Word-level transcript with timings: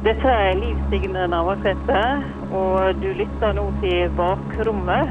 Dette 0.00 0.30
er 0.32 0.54
Liv 0.56 0.78
Signe 0.88 1.26
Navarsete, 1.28 1.96
og 2.56 3.02
du 3.02 3.10
lytter 3.18 3.50
nå 3.52 3.66
til 3.82 4.06
Bakrommet. 4.16 5.10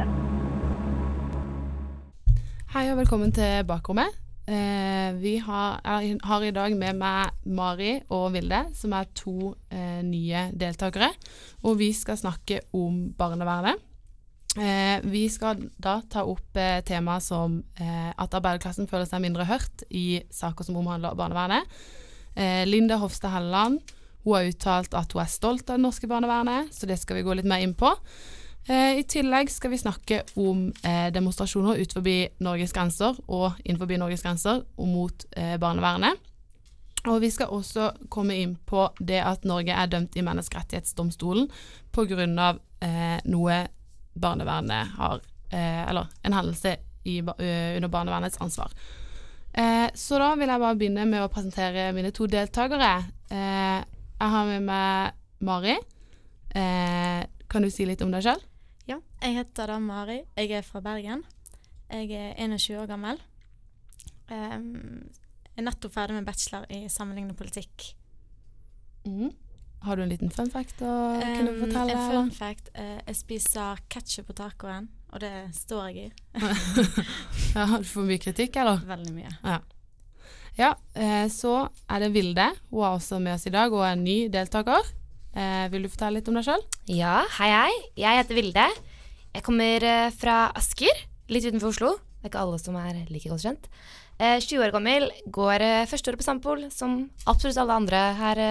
Hei 2.73 2.87
og 2.89 2.97
velkommen 2.97 3.29
til 3.29 3.67
Bakrommet. 3.69 4.15
Eh, 4.49 5.11
vi 5.21 5.35
har, 5.45 5.77
har 5.85 6.45
i 6.47 6.49
dag 6.55 6.73
med 6.73 6.97
meg 6.97 7.37
Mari 7.45 7.91
og 8.09 8.31
Vilde, 8.33 8.63
som 8.73 8.95
er 8.97 9.11
to 9.13 9.51
eh, 9.69 10.01
nye 10.01 10.47
deltakere. 10.57 11.11
Og 11.61 11.77
vi 11.83 11.91
skal 11.93 12.17
snakke 12.17 12.63
om 12.73 13.11
barnevernet. 13.13 13.77
Eh, 14.57 15.05
vi 15.05 15.27
skal 15.29 15.67
da 15.77 15.99
ta 16.09 16.25
opp 16.25 16.57
eh, 16.57 16.79
temaer 16.81 17.21
som 17.21 17.61
eh, 17.77 18.09
at 18.09 18.41
arbeiderklassen 18.41 18.89
føler 18.89 19.05
seg 19.05 19.21
mindre 19.21 19.45
hørt 19.53 19.85
i 19.93 20.23
saker 20.33 20.65
som 20.65 20.81
omhandler 20.81 21.13
barnevernet. 21.13 21.79
Eh, 22.33 22.65
Linda 22.65 22.97
Hofstad 22.97 23.37
Helleland 23.37 23.85
hun 24.23 24.35
har 24.35 24.49
uttalt 24.49 24.95
at 24.97 25.13
hun 25.15 25.23
er 25.23 25.31
stolt 25.31 25.69
av 25.69 25.79
det 25.79 25.85
norske 25.85 26.09
barnevernet, 26.09 26.73
så 26.75 26.89
det 26.89 26.99
skal 26.99 27.19
vi 27.19 27.25
gå 27.27 27.37
litt 27.37 27.47
mer 27.49 27.63
inn 27.63 27.75
på. 27.77 27.91
Eh, 28.69 28.99
I 28.99 29.05
tillegg 29.07 29.51
skal 29.51 29.71
vi 29.71 29.81
snakke 29.81 30.21
om 30.39 30.67
eh, 30.83 31.07
demonstrasjoner 31.15 31.79
ut 31.79 31.93
forbi 31.95 32.17
Norges 32.43 32.75
grenser 32.75 33.17
og 33.27 33.59
innenfor 33.63 33.95
Norges 33.97 34.25
grenser 34.25 34.65
og 34.77 34.91
mot 34.91 35.25
eh, 35.31 35.55
barnevernet. 35.61 36.19
Og 37.07 37.21
vi 37.23 37.29
skal 37.31 37.53
også 37.55 37.93
komme 38.11 38.35
inn 38.35 38.57
på 38.67 38.89
det 38.99 39.21
at 39.23 39.47
Norge 39.47 39.71
er 39.71 39.87
dømt 39.87 40.17
i 40.19 40.25
Menneskerettighetsdomstolen 40.27 41.47
pga. 41.95 42.55
Eh, 42.79 43.19
noe 43.31 43.55
barnevernet 44.19 44.95
har 44.99 45.21
eh, 45.51 45.83
Eller 45.89 46.07
en 46.23 46.35
hendelse 46.35 46.75
i, 47.03 47.21
under 47.23 47.87
barnevernets 47.87 48.37
ansvar. 48.43 48.71
Eh, 49.53 49.87
så 49.95 50.19
da 50.19 50.33
vil 50.37 50.51
jeg 50.51 50.61
bare 50.61 50.77
begynne 50.77 51.05
med 51.09 51.23
å 51.23 51.31
presentere 51.31 51.89
mine 51.95 52.11
to 52.15 52.27
deltakere. 52.29 52.91
Eh, 53.31 53.79
jeg 54.19 54.29
har 54.35 54.45
med 54.49 54.65
meg 54.67 55.13
Mari. 55.47 55.75
Eh, 56.55 57.23
kan 57.49 57.61
du 57.65 57.69
si 57.71 57.85
litt 57.87 58.01
om 58.05 58.11
deg 58.13 58.23
sjøl? 58.25 58.41
Ja, 58.89 58.97
jeg 59.21 59.35
heter 59.37 59.69
da 59.71 59.77
Mari. 59.79 60.21
Jeg 60.37 60.51
er 60.59 60.65
fra 60.65 60.81
Bergen. 60.81 61.23
Jeg 61.89 62.11
er 62.13 62.33
21 62.45 62.79
år 62.83 62.87
gammel. 62.89 63.19
Um, 64.29 65.09
er 65.57 65.65
nettopp 65.65 65.93
ferdig 65.95 66.15
med 66.19 66.27
bachelor 66.27 66.65
i 66.69 66.83
sammenlignende 66.91 67.37
politikk. 67.37 67.87
Mm. 69.07 69.31
Har 69.81 69.95
du 69.95 70.03
en 70.03 70.11
liten 70.11 70.29
fun 70.29 70.49
fact 70.51 70.81
å 70.83 70.91
kunne 71.23 71.53
Um, 71.55 71.59
fortelle? 71.63 71.95
en 71.95 72.11
fun 72.11 72.31
fact. 72.35 72.69
Uh, 72.75 72.99
jeg 73.07 73.15
spiser 73.15 73.79
ketsjup 73.89 74.27
på 74.29 74.35
tacoen, 74.37 74.89
og 75.13 75.21
det 75.23 75.31
står 75.55 75.89
jeg 75.89 76.09
i. 76.09 76.11
Ja, 77.55 77.65
har 77.65 77.81
du 77.81 77.87
for 77.89 78.05
mye 78.05 78.19
kritikk, 78.21 78.59
eller? 78.61 78.83
Veldig 78.85 79.13
mye. 79.15 79.31
Ja, 79.41 79.57
eh, 80.59 81.27
så 81.31 81.53
er 81.87 82.03
det 82.03 82.11
Vilde. 82.11 82.49
Hun 82.69 82.83
er 82.83 82.95
også 82.97 83.19
med 83.23 83.37
oss 83.37 83.47
i 83.47 83.53
dag 83.53 83.71
og 83.71 83.85
er 83.85 83.95
en 83.95 84.03
ny 84.03 84.17
deltaker. 84.33 84.87
Eh, 85.37 85.65
vil 85.71 85.85
du 85.85 85.91
fortelle 85.91 86.19
litt 86.19 86.29
om 86.31 86.39
deg 86.39 86.47
sjøl? 86.47 86.63
Ja, 86.91 87.21
hei 87.37 87.49
hei. 87.53 87.73
Jeg 88.01 88.19
heter 88.19 88.39
Vilde. 88.39 88.65
Jeg 89.35 89.45
kommer 89.45 89.85
eh, 89.85 90.09
fra 90.15 90.37
Asker, 90.57 91.03
litt 91.31 91.47
utenfor 91.47 91.71
Oslo. 91.71 91.93
Det 92.19 92.27
er 92.27 92.33
ikke 92.33 92.43
alle 92.43 92.59
som 92.59 92.75
er 92.81 93.03
like 93.07 93.31
godt 93.31 93.45
kjent. 93.45 93.69
Eh, 94.19 94.39
20 94.43 94.65
år 94.65 94.75
gammel, 94.75 95.07
går 95.31 95.63
første 95.87 96.11
året 96.11 96.19
på 96.19 96.27
Sampol, 96.27 96.65
som 96.75 97.05
absolutt 97.29 97.61
alle 97.61 97.77
andre 97.79 98.01
her 98.19 98.43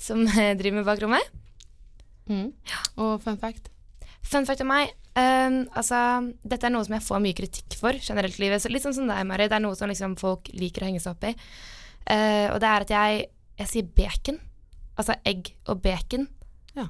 som 0.00 0.24
driver 0.60 0.80
med 0.80 0.88
bakrommet. 0.88 1.36
Mm. 2.30 2.48
Og 3.02 3.18
fun 3.20 3.36
fact? 3.42 3.68
Fun 4.26 4.46
fact 4.48 4.62
om 4.64 4.70
meg. 4.70 4.92
Um, 5.16 5.62
altså, 5.76 5.98
dette 6.46 6.68
er 6.68 6.72
noe 6.74 6.86
som 6.86 6.94
jeg 6.96 7.06
får 7.06 7.22
mye 7.24 7.36
kritikk 7.36 7.76
for 7.80 7.96
generelt 7.96 8.36
i 8.38 8.44
livet. 8.44 8.62
Så 8.62 8.70
litt 8.72 8.84
sånn 8.84 8.96
som 8.96 9.10
deg, 9.10 9.24
Mari. 9.28 9.48
Det 9.50 9.58
er 9.58 9.64
noe 9.64 9.78
som 9.78 9.90
liksom 9.90 10.16
folk 10.20 10.52
liker 10.54 10.84
å 10.84 10.90
henge 10.90 11.02
seg 11.02 11.16
opp 11.16 11.26
i. 11.30 11.34
Uh, 12.06 12.52
og 12.52 12.60
det 12.62 12.70
er 12.70 12.86
at 12.86 12.94
jeg, 12.94 13.24
jeg 13.62 13.72
sier 13.72 13.90
bacon. 13.96 14.40
Altså 15.00 15.16
egg 15.26 15.52
og 15.70 15.80
bacon. 15.82 16.28
Ja. 16.76 16.86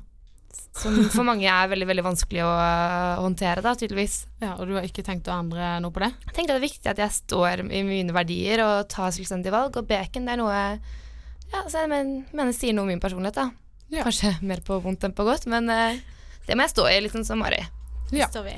Som 0.76 0.98
for 1.14 1.26
mange 1.26 1.46
er 1.46 1.70
veldig 1.70 1.86
veldig 1.86 2.04
vanskelig 2.04 2.42
å 2.42 2.50
eh, 2.50 3.20
håndtere, 3.22 3.62
da, 3.62 3.76
tydeligvis. 3.78 4.24
Ja, 4.42 4.56
Og 4.56 4.66
du 4.66 4.74
har 4.74 4.86
ikke 4.86 5.04
tenkt 5.06 5.30
å 5.30 5.36
endre 5.36 5.76
noe 5.82 5.94
på 5.94 6.02
det? 6.02 6.10
Jeg 6.26 6.34
tenker 6.34 6.56
det 6.56 6.58
er 6.58 6.66
viktig 6.66 6.90
at 6.90 7.02
jeg 7.02 7.14
står 7.20 7.62
i 7.70 7.84
mine 7.86 8.14
verdier 8.16 8.64
og 8.64 8.88
tar 8.90 9.14
selvstendige 9.14 9.54
valg. 9.54 9.78
Og 9.78 9.86
bacon 9.86 10.26
det 10.26 10.34
er 10.34 10.42
noe 10.42 10.58
ja, 11.50 11.64
så 11.66 11.82
jeg 11.82 11.90
men, 11.90 12.12
mener 12.30 12.54
sier 12.54 12.74
noe 12.74 12.86
om 12.86 12.92
min 12.92 13.02
personlighet. 13.02 13.38
da. 13.38 13.50
Ja. 13.90 14.06
Kanskje 14.06 14.36
mer 14.46 14.62
på 14.66 14.78
vondt 14.82 15.06
enn 15.06 15.14
på 15.16 15.26
godt, 15.26 15.48
men 15.50 15.70
eh, 15.74 15.98
det 16.46 16.56
må 16.56 16.64
jeg 16.66 16.74
stå 16.74 16.86
i, 16.90 17.00
litt 17.04 17.12
sånn 17.14 17.26
som 17.26 17.38
Mari. 17.42 17.60
Ja. 18.12 18.26
Står 18.30 18.46
vi. 18.48 18.56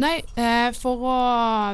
Nei, 0.00 0.16
eh, 0.40 0.70
for 0.72 1.02
å 1.04 1.16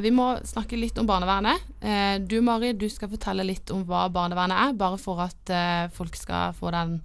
Vi 0.02 0.10
må 0.10 0.32
snakke 0.44 0.76
litt 0.76 0.98
om 0.98 1.06
barnevernet. 1.06 1.62
Eh, 1.80 2.18
du 2.18 2.40
Mari, 2.42 2.72
du 2.72 2.88
skal 2.90 3.08
fortelle 3.08 3.44
litt 3.46 3.70
om 3.70 3.84
hva 3.86 4.08
barnevernet 4.12 4.68
er, 4.70 4.72
bare 4.76 4.98
for 4.98 5.20
at 5.22 5.50
eh, 5.54 5.86
folk 5.94 6.16
skal 6.18 6.52
få 6.52 6.72
den 6.74 6.98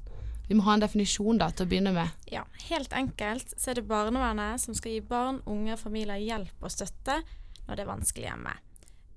Vi 0.50 0.56
må 0.58 0.66
ha 0.66 0.74
en 0.74 0.82
definisjon 0.84 1.38
da, 1.40 1.48
til 1.56 1.64
å 1.66 1.70
begynne 1.70 1.94
med. 1.96 2.10
Ja, 2.28 2.42
helt 2.68 2.92
enkelt 2.92 3.54
så 3.56 3.72
er 3.72 3.78
det 3.80 3.86
barnevernet 3.88 4.60
som 4.60 4.76
skal 4.76 4.92
gi 4.98 5.00
barn, 5.00 5.38
unge 5.48 5.78
og 5.78 5.80
familier 5.80 6.20
hjelp 6.20 6.66
og 6.66 6.74
støtte 6.74 7.22
når 7.70 7.78
det 7.78 7.86
er 7.86 7.92
vanskelig 7.94 8.26
hjemme. 8.28 8.56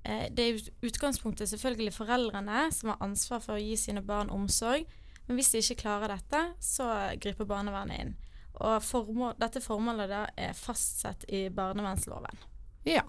Eh, 0.05 0.29
Det 0.31 0.45
er 0.45 0.61
i 0.61 0.91
utgangspunktet 0.91 1.49
selvfølgelig 1.51 1.97
foreldrene 1.97 2.69
som 2.71 2.93
har 2.93 3.01
ansvar 3.03 3.41
for 3.43 3.57
å 3.57 3.63
gi 3.65 3.75
sine 3.81 4.05
barn 4.05 4.31
omsorg, 4.31 4.85
men 5.27 5.37
hvis 5.41 5.51
de 5.51 5.65
ikke 5.65 5.81
klarer 5.89 6.13
dette, 6.15 6.45
så 6.61 6.87
griper 7.19 7.49
barnevernet 7.49 7.99
inn. 8.05 8.15
Og 8.63 8.83
formål, 8.85 9.35
dette 9.41 9.63
formålet 9.63 10.11
da 10.11 10.23
er 10.39 10.55
fastsatt 10.55 11.27
i 11.29 11.49
barnevernsloven. 11.51 12.39
Ja. 12.87 13.03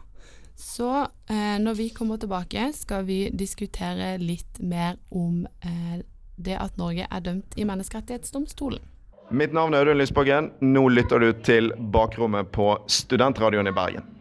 Så 0.56 0.90
eh, 1.28 1.58
når 1.60 1.74
vi 1.74 1.90
kommer 1.90 2.18
tilbake, 2.18 2.72
skal 2.74 3.04
vi 3.06 3.30
diskutere 3.30 4.16
litt 4.18 4.60
mer 4.60 4.96
om 5.10 5.44
eh, 5.62 6.02
det 6.36 6.56
at 6.60 6.78
Norge 6.80 7.08
er 7.12 7.24
dømt 7.24 7.58
i 7.60 7.66
Menneskerettighetsdomstolen. 7.68 8.82
Mitt 9.30 9.54
navn 9.54 9.74
er 9.74 9.84
Audun 9.84 9.98
Lysbakken. 9.98 10.52
Nå 10.62 10.88
lytter 10.94 11.20
du 11.20 11.32
til 11.44 11.72
Bakrommet 11.78 12.52
på 12.54 12.76
Studentradioen 12.88 13.68
i 13.68 13.74
Bergen. 13.76 14.12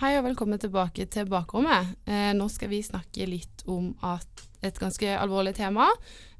Hei 0.00 0.14
og 0.16 0.24
velkommen 0.24 0.60
tilbake 0.60 1.04
til 1.12 1.26
bakrommet. 1.28 1.96
Eh, 2.08 2.30
nå 2.36 2.46
skal 2.48 2.70
vi 2.72 2.82
snakke 2.84 3.26
litt 3.28 3.64
om 3.68 3.90
at 4.06 4.46
et 4.62 4.78
ganske 4.80 5.14
alvorlig 5.18 5.54
tema. 5.58 5.88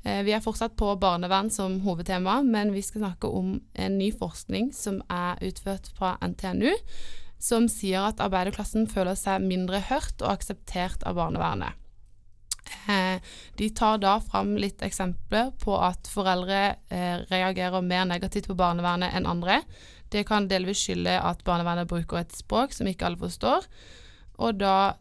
Eh, 0.04 0.22
vi 0.24 0.32
er 0.32 0.44
fortsatt 0.44 0.76
på 0.80 0.92
barnevern 1.00 1.50
som 1.52 1.80
hovedtema, 1.84 2.40
men 2.42 2.72
vi 2.72 2.82
skal 2.82 3.04
snakke 3.04 3.28
om 3.28 3.58
en 3.74 3.98
ny 3.98 4.10
forskning 4.16 4.72
som 4.76 5.02
er 5.12 5.40
utført 5.44 5.90
fra 5.96 6.16
NTNU, 6.24 6.72
som 7.40 7.68
sier 7.72 8.10
at 8.10 8.20
arbeiderklassen 8.20 8.88
føler 8.88 9.16
seg 9.16 9.44
mindre 9.44 9.82
hørt 9.90 10.20
og 10.22 10.32
akseptert 10.34 11.04
av 11.08 11.20
barnevernet. 11.20 11.76
Eh, 12.88 13.20
de 13.58 13.70
tar 13.74 13.98
da 14.00 14.18
fram 14.22 14.54
litt 14.60 14.82
eksempler 14.84 15.50
på 15.60 15.74
at 15.82 16.08
foreldre 16.08 16.60
eh, 16.92 17.22
reagerer 17.32 17.82
mer 17.84 18.04
negativt 18.08 18.50
på 18.50 18.56
barnevernet 18.58 19.16
enn 19.16 19.28
andre. 19.28 19.62
Det 20.10 20.24
kan 20.28 20.48
delvis 20.50 20.84
skylde 20.84 21.16
at 21.22 21.42
barnevernet 21.46 21.90
bruker 21.90 22.20
et 22.20 22.34
språk 22.34 22.74
som 22.74 22.88
ikke 22.88 23.08
alle 23.08 23.20
forstår. 23.20 23.66
Og 24.40 24.56
da 24.60 24.94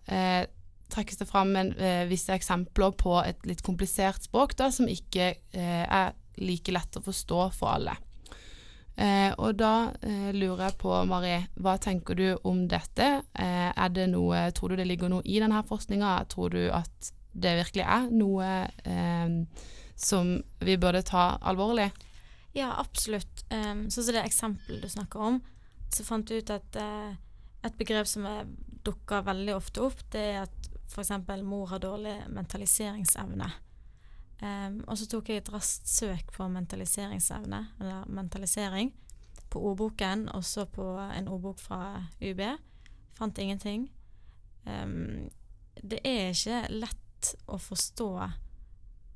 trekkes 0.89 1.17
det 1.21 1.27
fram 1.29 1.55
en, 1.55 1.71
eh, 1.77 2.05
visse 2.09 2.33
eksempler 2.33 2.91
på 2.97 3.17
et 3.23 3.45
litt 3.45 3.61
komplisert 3.65 4.23
språk 4.25 4.55
da, 4.57 4.69
som 4.73 4.87
ikke 4.89 5.33
eh, 5.53 5.83
er 5.85 6.13
like 6.39 6.71
lett 6.71 6.97
å 6.97 7.03
forstå 7.05 7.41
for 7.53 7.75
alle. 7.75 7.95
Eh, 8.99 9.31
og 9.39 9.55
da 9.61 9.93
eh, 10.03 10.31
lurer 10.35 10.65
jeg 10.67 10.77
på, 10.81 10.91
Marie, 11.07 11.43
hva 11.55 11.77
tenker 11.79 12.17
du 12.19 12.25
om 12.43 12.65
dette? 12.67 13.07
Eh, 13.33 13.69
er 13.71 13.93
det 13.95 14.09
noe, 14.11 14.49
tror 14.51 14.73
du 14.73 14.79
det 14.81 14.87
ligger 14.89 15.11
noe 15.13 15.23
i 15.23 15.39
denne 15.39 15.61
forskninga? 15.67 16.17
Tror 16.31 16.51
du 16.55 16.65
at 16.75 17.11
det 17.31 17.55
virkelig 17.61 17.85
er 17.85 18.09
noe 18.11 18.49
eh, 18.83 19.37
som 19.95 20.33
vi 20.59 20.75
burde 20.81 21.03
ta 21.07 21.37
alvorlig? 21.47 21.89
Ja, 22.57 22.73
absolutt. 22.81 23.45
Um, 23.53 23.85
sånn 23.93 24.07
som 24.07 24.15
det 24.15 24.23
eksempelet 24.25 24.81
du 24.83 24.89
snakker 24.89 25.21
om, 25.21 25.41
så 25.93 26.03
fant 26.03 26.25
du 26.27 26.39
ut 26.39 26.49
at 26.49 26.77
et 27.63 27.75
begrep 27.77 28.07
som 28.09 28.25
er- 28.25 28.47
dukker 28.83 29.25
veldig 29.27 29.55
ofte 29.55 29.83
opp, 29.83 29.99
det 30.13 30.21
er 30.33 30.41
at 30.47 30.68
f.eks. 30.89 31.11
mor 31.43 31.67
har 31.69 31.81
dårlig 31.83 32.15
mentaliseringsevne. 32.33 33.49
Um, 34.39 34.79
og 34.87 34.95
så 34.97 35.07
tok 35.11 35.29
jeg 35.29 35.41
et 35.41 35.51
raskt 35.51 35.89
søk 35.91 36.31
på 36.35 36.47
mentaliseringsevne, 36.47 37.59
eller 37.79 38.07
mentalisering, 38.07 38.93
på 39.49 39.61
ordboken, 39.71 40.27
og 40.33 40.45
så 40.45 40.65
på 40.69 40.85
en 41.01 41.27
ordbok 41.27 41.59
fra 41.59 42.05
UB. 42.21 42.41
Fant 43.17 43.37
ingenting. 43.37 43.89
Um, 44.65 45.27
det 45.83 45.99
er 46.07 46.31
ikke 46.31 46.63
lett 46.71 47.33
å 47.51 47.59
forstå 47.59 48.11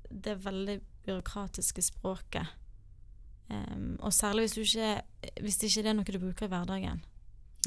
det 0.10 0.36
veldig 0.44 0.78
byråkratiske 1.06 1.86
språket. 1.88 2.60
Um, 3.48 3.96
og 4.00 4.14
særlig 4.14 4.48
hvis, 4.48 4.76
ikke, 4.76 5.02
hvis 5.42 5.60
det 5.62 5.70
ikke 5.70 5.90
er 5.90 5.98
noe 5.98 6.08
du 6.08 6.20
bruker 6.20 6.48
i 6.48 6.52
hverdagen. 6.52 7.04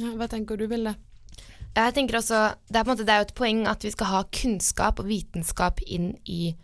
Ja, 0.00 0.12
hva 0.18 0.28
tenker 0.28 0.60
du, 0.60 0.66
Vilde? 0.68 0.96
Jeg 1.76 1.92
tenker 1.92 2.16
også, 2.16 2.40
det 2.72 2.80
er, 2.80 2.88
måte, 2.88 3.04
det 3.04 3.12
er 3.12 3.20
jo 3.20 3.28
et 3.28 3.36
poeng 3.36 3.66
at 3.68 3.84
vi 3.84 3.92
skal 3.92 4.08
ha 4.08 4.22
kunnskap 4.32 5.02
og 5.02 5.10
vitenskap 5.10 5.82
inn 5.84 6.14
i 6.24 6.54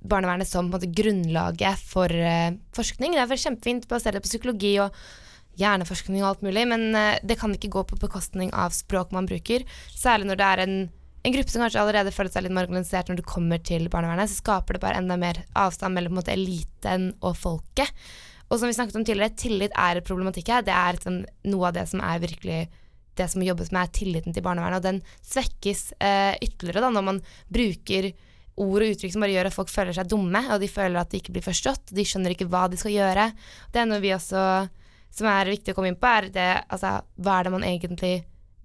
barnevernet 0.00 0.48
som 0.48 0.70
måte, 0.72 0.88
grunnlaget 0.90 1.82
for 1.86 2.10
uh, 2.10 2.56
forskning. 2.74 3.14
Det 3.14 3.22
er 3.22 3.30
vel 3.30 3.42
kjempefint 3.42 3.86
det 3.86 4.22
på 4.24 4.30
psykologi 4.30 4.72
og 4.82 4.96
hjerneforskning 5.60 6.24
og 6.24 6.32
alt 6.32 6.46
mulig, 6.46 6.64
men 6.72 6.88
uh, 6.96 7.20
det 7.22 7.38
kan 7.38 7.54
ikke 7.54 7.70
gå 7.76 7.84
på 7.92 8.00
bekostning 8.00 8.50
av 8.50 8.74
språk 8.74 9.14
man 9.14 9.28
bruker. 9.30 9.62
Særlig 9.94 10.30
når 10.30 10.40
det 10.40 10.48
er 10.48 10.64
en 10.64 10.80
en 11.20 11.34
gruppe 11.34 11.52
som 11.52 11.60
kanskje 11.60 11.80
allerede 11.82 12.12
føler 12.16 12.32
seg 12.32 12.46
litt 12.46 12.56
marginalisert 12.56 13.10
når 13.10 13.18
du 13.20 13.26
kommer 13.28 13.60
til 13.60 13.90
barnevernet, 13.92 14.30
så 14.30 14.40
skaper 14.40 14.76
det 14.76 14.80
bare 14.80 15.02
enda 15.02 15.18
mer 15.20 15.42
avstand 15.58 15.92
mellom 15.96 16.16
måte, 16.16 16.32
eliten 16.32 17.10
og 17.20 17.34
folket. 17.36 17.92
Og 18.48 18.56
som 18.58 18.70
vi 18.70 18.74
snakket 18.74 18.96
om 18.96 19.04
tidligere, 19.04 19.36
tillit 19.36 19.74
er 19.78 20.00
et 20.00 20.06
problematikk 20.08 20.48
her. 20.48 20.64
Det 20.64 20.72
er 20.72 20.98
sånn, 21.02 21.20
noe 21.52 21.68
av 21.68 21.76
det 21.76 21.84
som 21.90 22.00
er 22.02 22.22
virkelig 22.24 22.62
det 23.20 23.28
som 23.32 23.44
jobbes 23.44 23.70
med, 23.74 23.84
er 23.84 23.94
tilliten 24.00 24.34
til 24.34 24.44
barnevernet. 24.44 24.80
Og 24.80 24.88
den 24.88 25.00
svekkes 25.26 25.90
eh, 26.00 26.34
ytterligere 26.40 26.86
da, 26.86 26.92
når 26.96 27.06
man 27.06 27.22
bruker 27.52 28.10
ord 28.60 28.84
og 28.84 28.92
uttrykk 28.92 29.14
som 29.14 29.24
bare 29.24 29.34
gjør 29.34 29.48
at 29.48 29.56
folk 29.56 29.70
føler 29.72 29.96
seg 29.96 30.10
dumme, 30.10 30.42
og 30.52 30.60
de 30.60 30.68
føler 30.70 31.00
at 31.00 31.12
de 31.12 31.20
ikke 31.20 31.34
blir 31.36 31.44
forstått, 31.44 31.92
de 31.96 32.04
skjønner 32.06 32.34
ikke 32.34 32.48
hva 32.50 32.66
de 32.70 32.80
skal 32.80 32.94
gjøre. 32.94 33.30
Det 33.72 33.82
er 33.82 33.88
noe 33.88 34.02
vi 34.02 34.12
også, 34.16 34.42
som 35.16 35.30
er 35.30 35.52
viktig 35.54 35.72
å 35.72 35.78
komme 35.78 35.92
inn 35.92 36.00
på, 36.00 36.10
er 36.10 36.28
det 36.34 36.50
altså, 36.66 36.98
hva 37.20 37.38
er 37.38 37.48
det 37.48 37.54
man 37.54 37.66
egentlig 37.66 38.14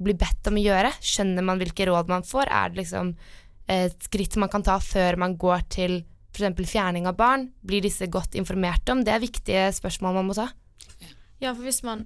blir 0.01 0.17
bedt 0.19 0.49
om 0.49 0.59
å 0.59 0.65
gjøre? 0.65 0.91
Skjønner 0.99 1.45
man 1.47 1.61
hvilke 1.61 1.87
råd 1.87 2.11
man 2.11 2.27
får? 2.27 2.51
Er 2.51 2.73
det 2.73 2.83
liksom 2.83 3.15
et 3.71 3.95
skritt 4.05 4.35
man 4.37 4.51
kan 4.51 4.65
ta 4.65 4.75
før 4.83 5.17
man 5.21 5.37
går 5.41 5.65
til 5.73 6.01
f.eks. 6.35 6.67
fjerning 6.67 7.07
av 7.07 7.17
barn? 7.19 7.47
Blir 7.63 7.85
disse 7.85 8.09
godt 8.11 8.35
informert 8.35 8.89
om? 8.91 9.05
Det 9.05 9.15
er 9.15 9.23
viktige 9.23 9.69
spørsmål 9.75 10.19
man 10.19 10.29
må 10.29 10.37
ta. 10.37 10.49
Ja, 11.39 11.53
for 11.53 11.63
hvis 11.63 11.81
man, 11.85 12.05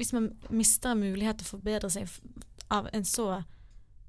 hvis 0.00 0.14
man 0.16 0.30
mister 0.48 0.94
en 0.94 1.02
mulighet 1.04 1.40
til 1.40 1.44
å 1.44 1.54
forbedre 1.58 1.90
seg 1.92 2.08
av 2.72 2.86
en 2.96 3.04
så 3.04 3.42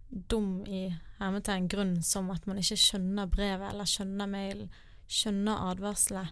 dum 0.10 0.62
i 0.68 0.86
hermetegn 1.20 1.68
grunn 1.72 1.98
som 2.04 2.30
at 2.32 2.46
man 2.48 2.60
ikke 2.62 2.80
skjønner 2.80 3.28
brevet 3.32 3.74
eller 3.74 3.90
skjønner 3.90 4.30
mailen, 4.32 4.70
skjønner 5.12 5.66
advarselet, 5.72 6.32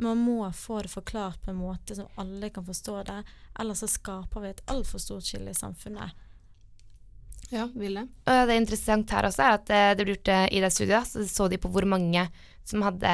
man 0.00 0.20
må 0.20 0.38
få 0.52 0.82
det 0.84 0.92
forklart 0.92 1.42
på 1.44 1.52
en 1.52 1.60
måte 1.60 1.96
som 1.96 2.08
alle 2.20 2.50
kan 2.52 2.64
forstå 2.64 2.96
det, 3.08 3.18
ellers 3.60 3.84
så 3.84 3.88
skaper 3.88 4.44
vi 4.44 4.52
et 4.52 4.64
altfor 4.72 5.00
stort 5.00 5.28
skille 5.28 5.52
i 5.52 5.56
samfunnet. 5.56 6.24
Ja, 7.52 7.68
Ville? 7.76 8.08
Og 8.26 8.48
det 8.48 8.56
er 8.56 8.60
interessant 8.60 9.12
her 9.12 9.28
også 9.28 9.44
er 9.44 9.58
at 9.60 9.72
eh, 9.72 9.90
det 9.96 10.04
ble 10.04 10.16
gjort 10.16 10.32
i 10.50 10.60
det 10.64 10.72
studiet, 10.74 11.08
så 11.12 11.28
så 11.30 11.48
de 11.52 11.60
på 11.60 11.70
hvor 11.72 11.86
mange 11.88 12.26
som 12.66 12.84
hadde 12.84 13.12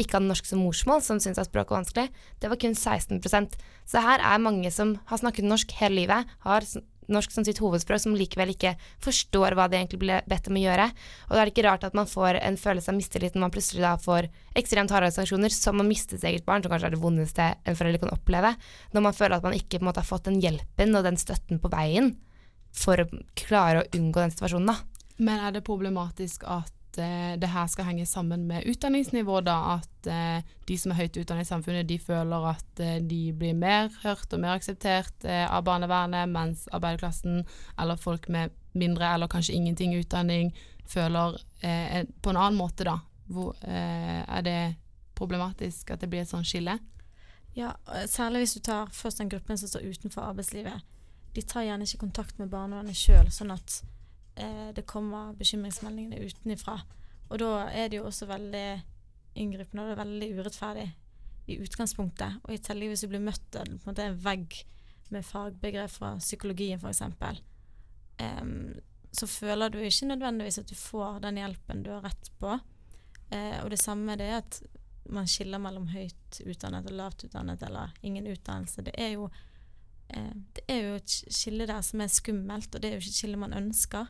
ikke 0.00 0.18
hadde 0.18 0.30
norsk 0.30 0.48
som 0.48 0.62
morsmål, 0.64 1.02
som 1.04 1.20
syntes 1.22 1.42
at 1.42 1.50
språket 1.50 1.70
var 1.70 1.82
vanskelig. 1.82 2.08
Det 2.42 2.50
var 2.50 2.60
kun 2.60 2.74
16% 2.74 3.54
Så 3.86 4.00
her 4.02 4.22
er 4.24 4.42
mange 4.42 4.70
som 4.74 4.96
har 5.06 5.20
snakket 5.20 5.46
norsk 5.46 5.74
hele 5.78 6.02
livet, 6.02 6.34
har 6.46 6.66
norsk 7.12 7.34
som 7.34 7.44
sitt 7.44 7.60
hovedspråk, 7.60 8.00
som 8.00 8.16
likevel 8.16 8.54
ikke 8.54 8.74
forstår 9.04 9.56
hva 9.56 9.66
de 9.68 9.78
egentlig 9.78 10.00
ble 10.00 10.20
bedt 10.30 10.48
om 10.48 10.58
å 10.58 10.62
gjøre. 10.62 10.86
Og 11.28 11.34
da 11.34 11.40
er 11.40 11.48
det 11.48 11.54
ikke 11.54 11.66
rart 11.66 11.86
at 11.86 11.96
man 11.96 12.08
får 12.10 12.38
en 12.40 12.56
følelse 12.60 12.92
av 12.92 12.98
mistillit 12.98 13.36
når 13.36 13.44
man 13.46 13.54
plutselig 13.54 13.84
da 13.84 13.94
får 14.00 14.30
ekstremt 14.56 14.94
harde 14.94 15.12
sanksjoner, 15.14 15.52
som 15.52 15.80
å 15.80 15.86
miste 15.86 16.16
sitt 16.16 16.28
eget 16.30 16.46
barn, 16.48 16.64
som 16.64 16.72
kanskje 16.72 16.90
er 16.90 16.96
det 16.96 17.02
vondeste 17.02 17.50
en 17.52 17.78
forelder 17.78 18.04
kan 18.04 18.14
oppleve, 18.14 18.54
når 18.96 19.06
man 19.08 19.16
føler 19.16 19.36
at 19.36 19.48
man 19.48 19.58
ikke 19.58 19.78
på 19.78 19.84
en 19.84 19.90
måte 19.90 20.04
har 20.04 20.08
fått 20.08 20.30
den 20.30 20.40
hjelpen 20.42 20.96
og 20.96 21.04
den 21.06 21.20
støtten 21.20 21.60
på 21.62 21.72
veien 21.74 22.14
for 22.74 23.04
å 23.04 23.10
klare 23.38 23.84
å 23.84 23.88
unngå 23.94 24.24
den 24.24 24.34
situasjonen. 24.34 24.72
da. 24.72 25.10
Men 25.20 25.44
er 25.46 25.54
det 25.54 25.66
problematisk 25.66 26.46
at 26.50 26.72
eh, 26.98 27.34
det 27.40 27.50
her 27.52 27.66
skal 27.70 27.88
henge 27.88 28.06
sammen 28.06 28.46
med 28.48 28.66
utdanningsnivå, 28.70 29.40
da. 29.46 29.56
At 29.78 30.08
eh, 30.10 30.44
de 30.68 30.76
som 30.78 30.92
er 30.92 31.02
høyt 31.02 31.18
utdannet 31.20 31.46
i 31.46 31.50
samfunnet, 31.50 31.88
de 31.88 31.98
føler 31.98 32.48
at 32.50 32.82
eh, 32.82 33.00
de 33.02 33.20
blir 33.36 33.56
mer 33.58 33.90
hørt 34.02 34.32
og 34.32 34.42
mer 34.42 34.56
akseptert 34.58 35.26
eh, 35.28 35.44
av 35.48 35.64
barnevernet, 35.66 36.30
mens 36.30 36.68
arbeiderklassen 36.72 37.42
eller 37.80 38.00
folk 38.00 38.28
med 38.28 38.54
mindre 38.74 39.12
eller 39.14 39.30
kanskje 39.30 39.54
ingenting 39.54 39.94
utdanning 39.98 40.54
føler 40.90 41.38
eh, 41.60 42.02
på 42.22 42.32
en 42.32 42.40
annen 42.40 42.58
måte, 42.58 42.86
da. 42.88 42.98
Hvor, 43.30 43.54
eh, 43.62 44.20
er 44.24 44.42
det 44.44 44.58
problematisk 45.14 45.94
at 45.94 46.02
det 46.02 46.10
blir 46.12 46.24
et 46.24 46.30
sånt 46.30 46.48
skille? 46.48 46.78
Ja, 47.54 47.76
særlig 48.10 48.42
hvis 48.42 48.56
du 48.58 48.64
tar 48.66 48.90
først 48.92 49.20
den 49.22 49.30
gruppen 49.30 49.58
som 49.58 49.70
står 49.70 49.86
utenfor 49.86 50.26
arbeidslivet. 50.26 50.82
De 51.34 51.42
tar 51.42 51.62
gjerne 51.66 51.86
ikke 51.86 52.02
kontakt 52.02 52.38
med 52.38 52.50
barnevernet 52.50 52.98
sjøl, 52.98 53.30
sånn 53.30 53.54
at 53.54 53.82
eh, 54.36 54.68
det 54.74 54.86
kommer 54.86 55.34
bekymringsmeldingene 55.38 56.20
utenifra. 56.24 56.80
Og 57.30 57.40
da 57.40 57.68
er 57.72 57.88
det 57.88 57.98
jo 57.98 58.06
også 58.08 58.28
veldig 58.30 58.68
inngripende, 59.34 59.82
og 59.82 59.88
det 59.88 59.94
er 59.96 60.02
veldig 60.04 60.28
urettferdig 60.38 60.88
i 61.50 61.58
utgangspunktet. 61.60 62.40
Og 62.44 62.54
i 62.54 62.62
tillegg 62.62 62.92
hvis 62.92 63.04
du 63.04 63.10
blir 63.12 63.24
møtt 63.24 63.58
av 63.58 63.68
en, 63.68 63.80
en 63.92 64.20
vegg 64.24 64.60
med 65.12 65.26
fagbegrep 65.26 65.92
fra 65.92 66.14
psykologien 66.20 66.80
f.eks., 66.80 67.02
um, 68.20 68.72
så 69.14 69.28
føler 69.30 69.70
du 69.70 69.78
ikke 69.78 70.08
nødvendigvis 70.10 70.58
at 70.62 70.70
du 70.70 70.74
får 70.74 71.20
den 71.22 71.38
hjelpen 71.38 71.84
du 71.84 71.92
har 71.92 72.06
rett 72.06 72.30
på. 72.40 72.56
Uh, 73.30 73.58
og 73.62 73.70
det 73.72 73.80
samme 73.82 74.16
det 74.20 74.30
er 74.30 74.40
at 74.42 74.60
man 75.12 75.28
skiller 75.28 75.60
mellom 75.60 75.90
høyt 75.92 76.40
utdannet 76.48 76.88
og 76.88 76.96
lavt 76.96 77.26
utdannet 77.26 77.62
eller 77.66 77.92
ingen 78.02 78.26
utdannelse. 78.30 78.86
Det 78.86 78.94
er 78.98 79.14
jo 79.18 79.28
uh, 79.28 80.34
det 80.56 80.64
er 80.68 80.80
jo 80.88 80.98
et 80.98 81.16
skille 81.28 81.68
der 81.68 81.84
som 81.84 82.02
er 82.02 82.12
skummelt, 82.12 82.72
og 82.74 82.82
det 82.82 82.90
er 82.90 82.96
jo 82.96 83.04
ikke 83.04 83.14
et 83.14 83.22
skille 83.22 83.40
man 83.40 83.56
ønsker. 83.56 84.08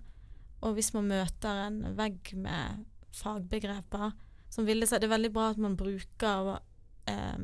Og 0.64 0.76
hvis 0.76 0.92
man 0.96 1.10
møter 1.10 1.66
en 1.66 1.80
vegg 1.98 2.32
med 2.40 2.84
fagbegreper 3.14 4.14
som 4.52 4.66
Vilde 4.66 4.86
sa, 4.86 4.98
Det 4.98 5.08
er 5.08 5.16
veldig 5.16 5.32
bra 5.34 5.50
at 5.50 5.60
man 5.60 5.76
bruker 5.76 6.58
eh, 7.10 7.38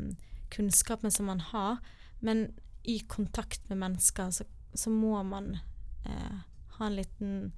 kunnskapen 0.50 1.10
som 1.10 1.26
man 1.26 1.40
har, 1.40 1.80
men 2.20 2.50
i 2.82 3.00
kontakt 3.00 3.68
med 3.68 3.80
mennesker 3.82 4.30
så, 4.30 4.44
så 4.74 4.90
må 4.90 5.20
man 5.26 5.58
eh, 6.06 6.38
ha 6.78 6.86
en 6.86 6.96
liten 6.96 7.52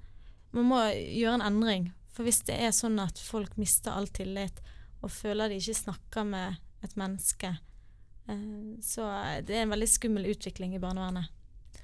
Man 0.53 0.67
må 0.69 0.79
gjøre 0.93 1.39
en 1.39 1.47
endring. 1.47 1.85
For 2.13 2.27
hvis 2.27 2.43
det 2.45 2.59
er 2.61 2.73
sånn 2.75 2.99
at 3.01 3.17
folk 3.17 3.55
mister 3.57 3.95
all 3.95 4.05
tillit 4.13 4.59
og 5.01 5.09
føler 5.09 5.49
de 5.49 5.57
ikke 5.57 5.79
snakker 5.79 6.27
med 6.29 6.59
et 6.85 6.93
menneske, 6.99 7.55
eh, 8.29 8.75
så 8.83 9.07
det 9.41 9.55
er 9.55 9.65
en 9.65 9.73
veldig 9.73 9.89
skummel 9.89 10.29
utvikling 10.35 10.75
i 10.75 10.83
barnevernet. 10.83 11.31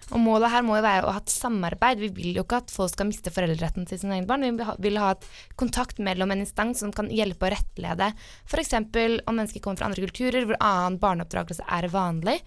Og 0.10 0.22
målet 0.24 0.50
her 0.50 0.64
må 0.66 0.78
jo 0.80 0.86
være 0.86 1.06
å 1.06 1.14
ha 1.14 1.22
et 1.22 1.34
samarbeid. 1.34 2.00
Vi 2.02 2.10
vil 2.16 2.40
jo 2.40 2.46
ikke 2.46 2.64
at 2.64 2.74
folk 2.74 2.94
skal 2.94 3.10
miste 3.10 3.34
foreldreretten 3.34 3.86
til 3.90 4.00
sine 4.02 4.18
egne 4.18 4.30
barn. 4.30 4.46
Vi 4.48 4.88
vil 4.88 4.98
ha 5.02 5.12
et 5.14 5.28
kontakt 5.60 6.02
mellom 6.02 6.34
en 6.34 6.42
instans 6.46 6.82
som 6.82 6.94
kan 6.96 7.12
hjelpe 7.14 7.46
og 7.46 7.54
rettlede. 7.54 8.10
F.eks. 8.50 8.74
om 8.80 9.38
mennesker 9.38 9.62
kommer 9.62 9.82
fra 9.82 9.90
andre 9.92 10.08
kulturer 10.08 10.50
hvor 10.50 10.58
annen 10.58 10.98
barneoppdragelse 11.02 11.68
er 11.78 11.90
vanlig. 11.94 12.40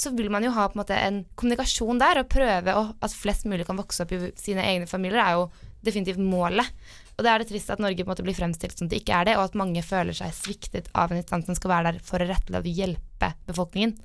Så 0.00 0.14
vil 0.16 0.30
man 0.32 0.46
jo 0.46 0.54
ha 0.54 0.68
en, 0.70 0.84
en 0.96 1.18
kommunikasjon 1.36 1.98
der, 2.00 2.22
og 2.22 2.30
prøve 2.32 2.76
å, 2.78 2.86
at 3.02 3.12
flest 3.16 3.44
mulig 3.50 3.66
kan 3.68 3.80
vokse 3.80 4.06
opp 4.06 4.14
i 4.16 4.30
sine 4.38 4.64
egne 4.64 4.88
familier, 4.88 5.20
er 5.20 5.36
jo 5.36 5.50
definitivt 5.84 6.22
målet. 6.22 6.70
Og 7.18 7.26
det 7.26 7.32
er 7.32 7.42
det 7.42 7.50
trist 7.50 7.72
at 7.74 7.82
Norge 7.82 8.00
på 8.00 8.08
en 8.08 8.14
måte 8.14 8.24
blir 8.24 8.38
fremstilt 8.38 8.78
som 8.80 8.88
det 8.88 9.02
ikke 9.02 9.18
er 9.18 9.28
det, 9.28 9.34
og 9.36 9.50
at 9.50 9.58
mange 9.58 9.82
føler 9.84 10.16
seg 10.16 10.32
sviktet 10.36 10.88
av 10.96 11.12
en 11.12 11.20
instans 11.20 11.50
som 11.50 11.58
skal 11.58 11.74
være 11.74 11.90
der 11.90 12.06
for 12.06 12.22
å 12.22 12.30
rettlede 12.30 12.62
og 12.62 12.80
hjelpe 12.80 13.34
befolkningen. 13.50 13.98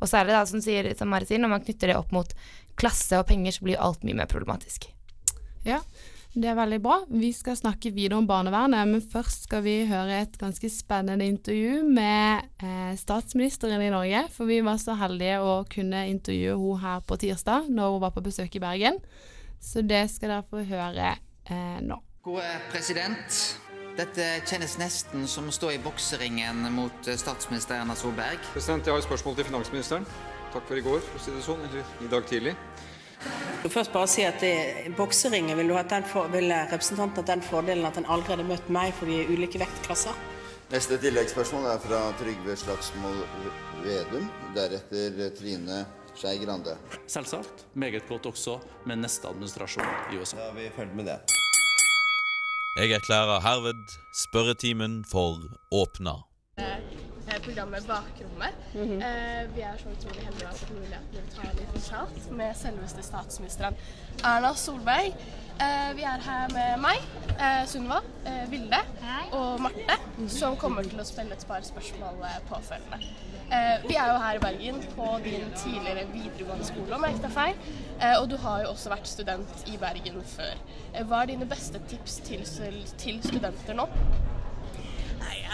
Og 0.00 0.10
særlig 0.10 0.34
da, 0.34 0.42
som, 0.48 0.62
sier, 0.64 0.90
som 0.98 1.10
Mari 1.12 1.28
sier, 1.28 1.42
når 1.42 1.54
man 1.56 1.64
knytter 1.64 1.92
det 1.92 1.98
opp 1.98 2.12
mot 2.14 2.34
klasse 2.80 3.20
og 3.20 3.28
penger, 3.28 3.54
så 3.54 3.66
blir 3.66 3.80
alt 3.82 4.04
mye 4.06 4.18
mer 4.18 4.30
problematisk. 4.30 4.88
Ja, 5.64 5.80
det 6.34 6.48
er 6.50 6.56
veldig 6.58 6.80
bra. 6.82 6.96
Vi 7.14 7.30
skal 7.36 7.54
snakke 7.56 7.92
videre 7.94 8.18
om 8.18 8.26
barnevernet, 8.26 8.88
men 8.90 9.04
først 9.12 9.46
skal 9.46 9.62
vi 9.62 9.76
høre 9.86 10.18
et 10.24 10.34
ganske 10.40 10.70
spennende 10.72 11.28
intervju 11.30 11.84
med 11.86 12.48
eh, 12.58 12.96
statsministeren 12.98 13.82
i 13.82 13.92
Norge. 13.94 14.24
For 14.34 14.50
vi 14.50 14.58
var 14.66 14.80
så 14.82 14.98
heldige 14.98 15.38
å 15.44 15.60
kunne 15.70 16.08
intervjue 16.10 16.58
henne 16.58 16.82
her 16.82 17.06
på 17.06 17.20
tirsdag, 17.22 17.70
når 17.70 17.94
hun 17.94 18.02
var 18.02 18.16
på 18.16 18.24
besøk 18.26 18.58
i 18.58 18.64
Bergen. 18.66 18.98
Så 19.62 19.86
det 19.86 20.08
skal 20.12 20.34
dere 20.34 20.48
få 20.50 20.66
høre 20.66 21.14
eh, 21.46 21.78
nå. 21.86 22.02
Gode 22.26 22.50
president. 22.72 23.63
Dette 23.94 24.24
kjennes 24.42 24.72
nesten 24.80 25.28
som 25.30 25.46
å 25.46 25.52
stå 25.54 25.68
i 25.70 25.76
bokseringen 25.78 26.64
mot 26.74 27.06
eh, 27.06 27.18
statsminister 27.18 27.78
Erna 27.78 27.94
Solberg. 27.94 28.42
President, 28.50 28.82
Jeg 28.82 28.90
har 28.90 28.98
et 28.98 29.06
spørsmål 29.06 29.36
til 29.38 29.46
finansministeren. 29.46 30.06
Takk 30.50 30.66
for 30.66 30.80
i 30.80 30.82
går, 30.82 30.98
for 31.06 31.20
å 31.20 31.22
si 31.22 31.34
det 31.34 31.42
sånn. 31.46 31.62
Eller 31.68 31.92
i 32.02 32.10
dag 32.10 32.26
tidlig. 32.26 32.56
Først 33.70 33.94
bare 33.94 34.10
si 34.10 34.24
at 34.26 34.42
i 34.42 34.90
bokseringen 34.98 35.56
vil, 35.56 35.70
for, 36.10 36.26
vil 36.34 36.50
representanten 36.50 37.22
hatt 37.22 37.30
den 37.30 37.44
fordelen 37.46 37.86
at 37.86 38.00
han 38.00 38.08
aldri 38.10 38.34
hadde 38.34 38.48
møtt 38.48 38.66
meg, 38.74 38.90
for 38.98 39.08
vi 39.08 39.20
er 39.22 39.30
ulike 39.30 39.62
vektklasser. 39.62 40.18
Neste 40.74 40.98
tilleggsspørsmål 40.98 41.70
er 41.70 41.80
fra 41.86 42.02
Trygve 42.18 42.58
Slagsmål 42.58 43.22
Vedum, 43.84 44.26
deretter 44.58 45.30
Trine 45.38 45.84
Skei 46.18 46.42
Grande. 46.42 46.74
Selvsagt. 47.06 47.68
Meget 47.78 48.10
godt 48.10 48.26
også 48.34 48.58
med 48.90 49.04
neste 49.06 49.30
administrasjon 49.30 49.86
i 50.10 50.18
USA. 50.18 50.42
Da 50.42 50.50
er 50.50 50.58
vi 50.58 50.68
ferdig 50.74 50.98
med 50.98 51.12
det. 51.12 51.43
Jeg 52.76 52.90
erklærer 52.90 53.40
herved 53.40 53.84
spørretimen 54.14 55.04
for 55.10 55.38
åpna. 55.72 56.10
Programmet 57.44 57.86
Bakrommet. 57.86 58.54
Mm 58.74 58.88
-hmm. 58.88 59.02
eh, 59.02 59.54
vi 59.54 59.60
er 59.60 59.76
så 59.78 59.88
utrolig 59.88 60.24
heldige 60.24 60.46
å 60.46 60.48
ha 60.48 60.54
fått 60.54 60.70
muligheten 60.70 61.08
til 61.12 61.22
å 61.22 61.42
ta 61.42 61.48
liten 61.52 61.80
prat 61.90 62.30
med 62.30 62.56
selveste 62.56 63.02
statsministeren 63.02 63.74
Erna 64.24 64.54
Solberg. 64.54 65.14
Eh, 65.60 65.96
vi 65.96 66.02
er 66.02 66.20
her 66.30 66.48
med 66.52 66.80
meg, 66.80 66.98
eh, 67.38 67.66
Sunniva, 67.66 68.00
eh, 68.26 68.50
Vilde 68.50 68.80
og 69.32 69.60
Marte, 69.60 69.96
som 70.28 70.56
kommer 70.56 70.82
til 70.82 71.00
å 71.00 71.04
spille 71.04 71.32
et 71.32 71.46
par 71.48 71.60
spørsmål 71.62 72.14
eh, 72.22 72.40
påfølgende. 72.48 72.98
Eh, 73.52 73.88
vi 73.88 73.94
er 73.94 74.12
jo 74.12 74.18
her 74.18 74.34
i 74.34 74.38
Bergen 74.38 74.82
på 74.96 75.18
din 75.24 75.44
tidligere 75.56 76.06
videregående 76.12 76.64
skole, 76.64 76.94
om 76.94 77.04
jeg 77.04 77.14
ikke 77.14 77.22
tar 77.22 77.30
feil. 77.30 77.54
Eh, 78.02 78.22
og 78.22 78.30
du 78.30 78.36
har 78.36 78.62
jo 78.62 78.68
også 78.68 78.90
vært 78.90 79.06
student 79.06 79.66
i 79.66 79.76
Bergen 79.76 80.22
før. 80.24 80.54
Eh, 80.94 81.04
hva 81.04 81.22
er 81.22 81.26
dine 81.26 81.46
beste 81.46 81.80
tips 81.88 82.16
til, 82.16 82.44
til 82.98 83.22
studenter 83.22 83.74
nå? 83.74 83.88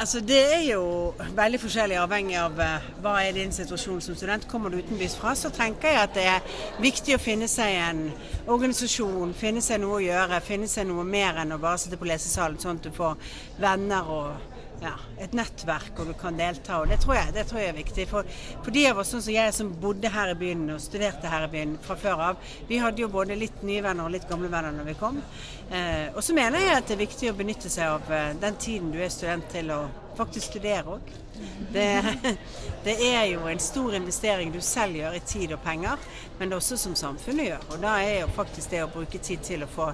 Altså 0.01 0.21
Det 0.21 0.41
er 0.55 0.63
jo 0.73 1.15
veldig 1.37 1.59
forskjellig 1.61 1.99
avhengig 2.01 2.37
av 2.41 2.55
uh, 2.57 2.87
hva 3.05 3.19
er 3.21 3.35
din 3.37 3.53
situasjon 3.53 4.01
som 4.01 4.17
student. 4.17 4.47
Kommer 4.49 4.73
du 4.73 4.79
utenbys 4.81 5.17
fra, 5.21 5.35
så 5.37 5.51
tenker 5.53 5.93
jeg 5.93 6.01
at 6.01 6.15
det 6.17 6.25
er 6.25 6.55
viktig 6.81 7.17
å 7.17 7.21
finne 7.21 7.49
seg 7.51 7.77
en 7.83 8.01
organisasjon, 8.49 9.35
finne 9.37 9.61
seg 9.65 9.83
noe 9.83 9.99
å 9.99 10.05
gjøre, 10.05 10.41
finne 10.47 10.71
seg 10.73 10.89
noe 10.89 11.05
mer 11.05 11.43
enn 11.43 11.53
å 11.53 11.61
bare 11.61 11.83
sitte 11.83 12.01
på 12.01 12.09
lesesalen, 12.09 12.57
sånn 12.63 12.81
at 12.81 12.89
du 12.89 12.95
får 12.97 13.21
venner 13.61 14.09
og 14.15 14.50
ja, 14.81 14.95
et 15.21 15.35
nettverk 15.37 15.93
hvor 15.97 16.09
du 16.09 16.15
kan 16.19 16.37
delta. 16.39 16.81
og 16.81 16.89
Det 16.89 17.01
tror 17.03 17.17
jeg, 17.19 17.35
det 17.37 17.47
tror 17.49 17.61
jeg 17.61 17.73
er 17.73 17.79
viktig. 17.79 18.07
For, 18.09 18.29
for 18.65 18.75
de 18.75 18.87
av 18.91 19.01
oss 19.03 19.13
sånn 19.13 19.25
som 19.25 19.35
jeg 19.35 19.55
som 19.57 19.73
bodde 19.83 20.13
her 20.13 20.33
i 20.33 20.39
byen 20.41 20.67
og 20.75 20.83
studerte 20.83 21.31
her 21.31 21.47
i 21.47 21.53
byen 21.53 21.77
fra 21.85 21.97
før 22.01 22.25
av, 22.31 22.53
vi 22.69 22.81
hadde 22.81 23.05
jo 23.05 23.11
både 23.13 23.39
litt 23.39 23.65
nye 23.67 23.85
venner 23.85 24.09
og 24.09 24.15
litt 24.15 24.29
gamle 24.31 24.51
venner 24.53 24.75
når 24.77 24.93
vi 24.93 24.99
kom. 25.01 25.21
Eh, 25.71 26.09
og 26.15 26.23
så 26.25 26.37
mener 26.37 26.65
jeg 26.65 26.79
at 26.79 26.89
det 26.89 26.97
er 26.97 27.05
viktig 27.05 27.33
å 27.33 27.37
benytte 27.39 27.73
seg 27.73 27.93
av 27.99 28.15
eh, 28.15 28.33
den 28.41 28.57
tiden 28.61 28.95
du 28.95 29.01
er 29.01 29.13
student 29.13 29.47
til 29.53 29.71
å 29.75 29.83
faktisk 30.21 30.53
studere 30.53 30.97
òg. 30.99 31.13
Det, 31.73 31.87
det, 32.85 32.97
er 33.07 33.25
jo 33.31 33.47
en 33.49 33.61
stor 33.63 33.95
investering 33.97 34.53
du 34.53 34.61
selv 34.61 34.99
gjør 34.99 35.17
i 35.17 35.23
tid 35.25 35.55
og 35.57 35.63
penger, 35.65 36.01
men 36.39 36.51
det 36.51 36.57
er 36.57 36.61
også 36.61 36.79
som 36.81 36.97
samfunnet 36.99 37.49
gjør. 37.49 37.69
Og 37.71 37.85
da 37.85 37.95
er 38.03 38.19
jo 38.23 38.33
faktisk 38.37 38.75
det 38.75 38.83
å 38.85 38.91
bruke 38.93 39.21
tid 39.23 39.45
til 39.47 39.65
å 39.65 39.71
få, 39.71 39.91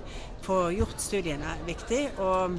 få 0.46 0.58
gjort 0.74 1.02
studiene 1.02 1.54
viktig. 1.66 2.02
Og 2.22 2.58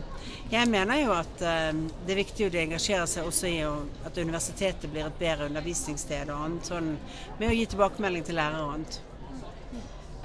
jeg 0.53 0.71
mener 0.71 1.03
jo 1.03 1.15
at 1.17 1.43
um, 1.73 1.83
det 2.05 2.15
er 2.15 2.23
viktig 2.23 2.47
å 2.47 2.53
engasjere 2.63 3.09
seg 3.09 3.27
også 3.27 3.51
i 3.51 3.59
at 3.67 4.21
universitetet 4.21 4.87
blir 4.91 5.09
et 5.09 5.19
bedre 5.19 5.51
undervisningssted 5.51 6.31
og 6.31 6.47
annet, 6.47 6.71
sånn, 6.71 6.95
med 7.41 7.51
å 7.51 7.57
gi 7.57 7.67
tilbakemelding 7.73 8.27
til 8.27 8.39
lærere 8.39 8.63
og 8.63 8.77
annet. 8.77 9.01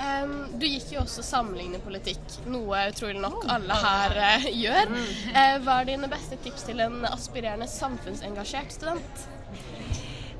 Um, 0.03 0.33
du 0.59 0.67
gikk 0.67 0.97
jo 0.97 1.03
også 1.05 1.23
sammenlignende 1.23 1.79
politikk, 1.85 2.23
noe 2.51 2.89
utrolig 2.91 3.21
nok 3.23 3.45
alle 3.53 3.77
her 3.85 4.17
uh, 4.19 4.47
gjør. 4.51 4.91
Uh, 5.31 5.59
hva 5.63 5.77
er 5.79 5.93
dine 5.93 6.11
beste 6.11 6.39
tips 6.43 6.67
til 6.67 6.83
en 6.83 7.05
aspirerende 7.07 7.69
samfunnsengasjert 7.71 8.75
student? 8.75 9.27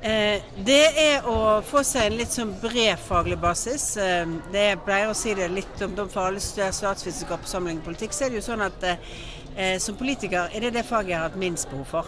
Uh, 0.03 0.43
det 0.67 0.81
er 0.99 1.29
å 1.31 1.61
få 1.63 1.83
seg 1.87 2.09
en 2.09 2.17
litt 2.19 2.35
sånn 2.35 2.51
bred 2.59 2.99
faglig 2.99 3.39
basis. 3.39 3.93
det 4.51 4.65
Jeg 4.65 4.81
pleier 4.83 5.13
å 5.13 5.15
si 5.15 5.35
det 5.37 5.47
litt 5.53 5.85
om, 5.85 5.95
om 5.95 6.11
for 6.11 6.27
alle 6.27 6.43
studerer 6.43 6.75
statsvitenskap 6.75 7.47
og 7.47 7.53
sammenligning 7.53 7.85
politikk, 7.87 8.17
så 8.17 8.27
er 8.27 8.33
det 8.33 8.41
jo 8.41 8.47
sånn 8.49 8.67
at 8.67 8.89
Eh, 9.55 9.77
som 9.79 9.95
politiker 9.95 10.49
er 10.49 10.65
det 10.65 10.71
det 10.73 10.81
faget 10.87 11.11
jeg 11.11 11.19
har 11.19 11.27
hatt 11.27 11.37
minst 11.37 11.69
behov 11.69 11.85
for. 11.85 12.07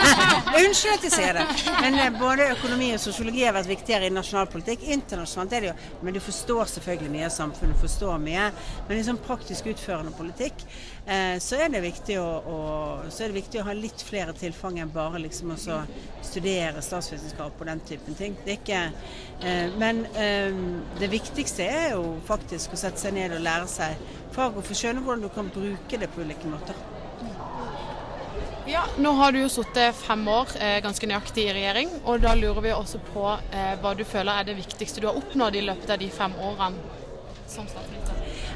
Unnskyld 0.60 0.98
at 0.98 1.06
jeg 1.06 1.14
sier 1.14 1.38
det, 1.38 1.46
men 1.80 1.96
eh, 1.96 2.10
både 2.20 2.50
økonomi 2.52 2.90
og 2.92 3.00
sosiologi 3.00 3.46
har 3.46 3.56
vært 3.56 3.70
viktigere 3.70 4.10
i 4.10 4.12
nasjonalpolitikk. 4.12 4.84
Internasjonalt 4.92 5.56
er 5.56 5.64
det 5.64 5.70
jo, 5.70 5.76
men 6.04 6.16
du 6.16 6.20
forstår 6.20 6.68
selvfølgelig 6.74 7.12
mye 7.14 7.28
av 7.30 7.34
samfunnet, 7.34 7.80
forstår 7.80 8.20
mye. 8.20 8.50
Men 8.88 9.00
i 9.00 9.06
sånn 9.06 9.20
praktisk 9.24 9.70
utførende 9.72 10.12
politikk 10.18 10.66
eh, 11.06 11.38
så, 11.40 11.62
er 11.64 12.18
å, 12.20 12.28
å, 12.28 12.58
så 13.08 13.24
er 13.24 13.32
det 13.32 13.40
viktig 13.40 13.62
å 13.62 13.66
ha 13.70 13.76
litt 13.76 14.04
flere 14.04 14.36
tilfang 14.36 14.82
enn 14.82 14.92
bare 14.92 15.22
liksom 15.24 15.54
å 15.56 15.60
studere 16.22 16.84
statsvitenskap 16.84 17.56
og 17.56 17.68
den 17.68 17.80
typen 17.88 18.18
ting. 18.18 18.36
Det 18.44 18.52
er 18.52 18.60
ikke, 18.60 18.82
eh, 19.40 19.72
men 19.80 20.04
eh, 20.12 20.52
det 21.00 21.08
viktigste 21.12 21.64
er 21.64 21.94
jo 21.96 22.18
faktisk 22.28 22.76
å 22.76 22.82
sette 22.84 23.00
seg 23.00 23.16
ned 23.16 23.32
og 23.36 23.44
lære 23.48 23.70
seg 23.70 24.12
fag 24.32 24.56
og 24.56 24.66
få 24.66 24.76
skjønne 24.76 25.04
hvordan 25.04 25.24
du 25.24 25.30
kan 25.32 25.50
bruke 25.52 26.00
det 26.00 26.08
på 26.12 26.24
ulike 26.24 26.50
måter. 26.50 26.78
Ja, 28.66 28.84
Nå 29.02 29.10
har 29.18 29.32
du 29.34 29.40
jo 29.40 29.48
sittet 29.50 29.96
fem 29.98 30.22
år 30.30 30.52
eh, 30.62 30.78
ganske 30.84 31.06
nøyaktig 31.10 31.48
i 31.48 31.54
regjering, 31.56 31.90
og 32.06 32.22
da 32.22 32.36
lurer 32.38 32.62
vi 32.62 32.74
også 32.74 33.00
på 33.10 33.24
eh, 33.50 33.72
hva 33.82 33.94
du 33.98 34.04
føler 34.06 34.38
er 34.38 34.46
det 34.52 34.58
viktigste 34.60 35.02
du 35.02 35.08
har 35.10 35.18
oppnådd 35.18 35.58
i 35.58 35.64
løpet 35.66 35.90
av 35.90 35.98
de 35.98 36.10
fem 36.14 36.36
årene 36.38 36.78
som 37.50 37.66
statsminister? 37.66 38.01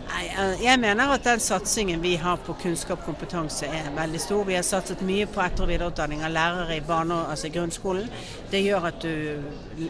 Eh, 0.07 0.65
jeg 0.65 0.79
mener 0.81 1.11
at 1.11 1.25
den 1.27 1.41
satsingen 1.43 2.01
vi 2.01 2.15
har 2.17 2.39
på 2.47 2.55
kunnskap 2.63 3.01
og 3.03 3.09
kompetanse 3.11 3.67
er 3.67 3.89
veldig 3.95 4.21
stor. 4.23 4.45
Vi 4.47 4.55
har 4.55 4.63
satset 4.65 5.03
mye 5.05 5.27
på 5.27 5.43
etter- 5.43 5.65
og 5.65 5.71
videreutdanning 5.71 6.23
av 6.25 6.31
lærere 6.33 6.77
i 6.77 6.85
barne, 6.85 7.17
altså 7.31 7.51
grunnskolen. 7.53 8.07
Det 8.51 8.61
gjør 8.63 8.87
at 8.91 9.03
du, 9.03 9.43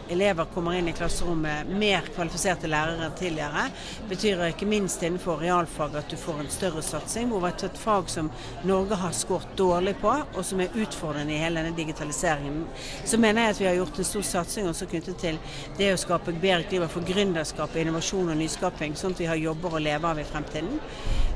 elever 0.09 0.49
kommer 0.53 0.77
inn 0.77 0.89
i 0.89 0.95
klasserommet 0.97 1.69
mer 1.69 2.09
kvalifiserte 2.15 2.69
lærere 2.71 3.05
enn 3.05 3.17
tidligere. 3.19 3.67
Betyr 4.09 4.41
ikke 4.47 4.69
minst 4.69 5.03
innenfor 5.05 5.43
realfag 5.43 5.95
at 6.01 6.09
du 6.09 6.17
får 6.17 6.41
en 6.41 6.51
større 6.51 6.81
satsing. 6.81 7.29
Hvor 7.29 7.45
det 7.45 7.53
er 7.53 7.69
et 7.69 7.79
fag 7.83 8.09
som 8.09 8.31
Norge 8.65 8.97
har 8.97 9.13
skåret 9.13 9.53
dårlig 9.57 9.95
på, 10.01 10.15
og 10.33 10.45
som 10.45 10.61
er 10.65 10.73
utfordrende 10.73 11.35
i 11.35 11.41
hele 11.43 11.61
denne 11.61 11.77
digitaliseringen. 11.77 12.65
Så 13.05 13.21
mener 13.21 13.45
jeg 13.45 13.55
at 13.55 13.61
vi 13.61 13.69
har 13.69 13.77
gjort 13.77 14.01
en 14.01 14.11
stor 14.11 14.27
satsing 14.33 14.67
også 14.67 14.89
knyttet 14.89 15.21
til 15.21 15.39
det 15.77 15.93
å 15.93 16.01
skape 16.01 16.33
bedre 16.33 16.65
klima 16.67 16.89
for 16.89 17.05
gründerskap, 17.05 17.77
innovasjon 17.77 18.33
og 18.33 18.41
nyskaping, 18.41 18.97
sånn 18.97 19.13
at 19.13 19.21
vi 19.21 19.29
har 19.29 19.45
jobber 19.47 19.77
å 19.77 19.83
leve 19.83 20.06
av 20.07 20.19
i 20.19 20.25
fremtiden. 20.27 20.79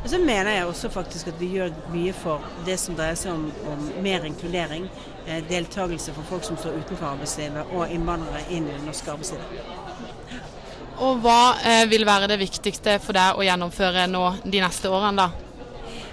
Og 0.02 0.10
så 0.10 0.18
mener 0.18 0.56
jeg 0.56 0.66
også 0.66 0.90
faktisk 0.90 1.30
at 1.30 1.40
vi 1.42 1.52
gjør 1.58 1.74
mye 1.94 2.14
for 2.18 2.42
det 2.66 2.80
som 2.82 2.98
dreier 2.98 3.20
seg 3.20 3.36
om, 3.36 3.46
om 3.70 3.84
mer 4.02 4.26
inkludering. 4.26 4.88
Eh, 5.28 5.44
deltakelse 5.50 6.16
for 6.16 6.26
folk 6.32 6.48
som 6.48 6.58
står 6.58 6.80
utenfor 6.82 7.12
arbeidslivet, 7.12 7.76
og 7.76 7.94
innvandrere 7.94 8.48
inn 8.50 8.66
i 8.66 8.74
det 8.74 8.82
norske 8.88 9.14
arbeidslivet. 9.14 9.78
Og 11.02 11.22
hva 11.22 11.56
eh, 11.66 11.86
vil 11.90 12.06
være 12.06 12.30
det 12.30 12.42
viktigste 12.42 12.98
for 13.02 13.18
deg 13.18 13.38
å 13.38 13.46
gjennomføre 13.46 14.08
nå 14.10 14.26
de 14.44 14.62
neste 14.62 14.90
årene, 14.90 15.28
da? 15.28 15.51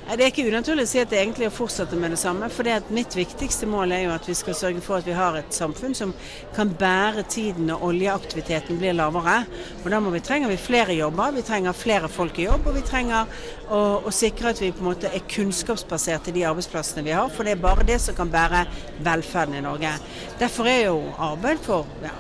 Det 0.09 0.25
er 0.25 0.31
ikke 0.33 0.47
unaturlig 0.49 0.87
å 0.87 0.89
si 0.89 1.01
at 1.03 1.11
det 1.13 1.19
egentlig 1.21 1.45
er 1.45 1.51
å 1.51 1.53
fortsette 1.53 1.97
med 2.01 2.15
det 2.15 2.17
samme. 2.17 2.47
For 2.49 2.65
det 2.65 2.79
mitt 2.97 3.13
viktigste 3.13 3.67
mål 3.69 3.93
er 3.93 4.07
jo 4.07 4.13
at 4.15 4.25
vi 4.25 4.37
skal 4.39 4.57
sørge 4.57 4.81
for 4.81 4.97
at 4.97 5.05
vi 5.05 5.13
har 5.13 5.37
et 5.37 5.53
samfunn 5.53 5.93
som 5.93 6.15
kan 6.57 6.71
bære 6.81 7.27
tiden 7.29 7.69
når 7.69 7.85
oljeaktiviteten 7.91 8.81
blir 8.81 8.97
lavere. 8.97 9.43
Og 9.83 9.91
da 9.93 10.01
vi, 10.01 10.23
trenger 10.25 10.49
vi 10.49 10.57
flere 10.57 10.97
jobber, 10.97 11.37
vi 11.37 11.45
trenger 11.45 11.77
flere 11.77 12.09
folk 12.09 12.41
i 12.41 12.47
jobb, 12.49 12.71
og 12.71 12.79
vi 12.79 12.87
trenger 12.89 13.29
å, 13.75 13.81
å 14.09 14.13
sikre 14.15 14.53
at 14.53 14.61
vi 14.63 14.71
på 14.73 14.83
en 14.83 14.91
måte 14.91 15.11
er 15.13 15.25
kunnskapsbasert 15.29 16.31
i 16.31 16.35
de 16.39 16.45
arbeidsplassene 16.49 17.05
vi 17.07 17.15
har. 17.15 17.29
For 17.33 17.47
det 17.47 17.57
er 17.57 17.63
bare 17.63 17.87
det 17.89 17.99
som 18.03 18.17
kan 18.17 18.31
bære 18.33 18.65
velferden 19.05 19.59
i 19.59 19.65
Norge. 19.65 19.93
Derfor 20.41 20.71
er 20.71 20.81
jo 20.87 21.01
arbeid 21.29 21.61
for 21.65 21.89
ja, 22.05 22.13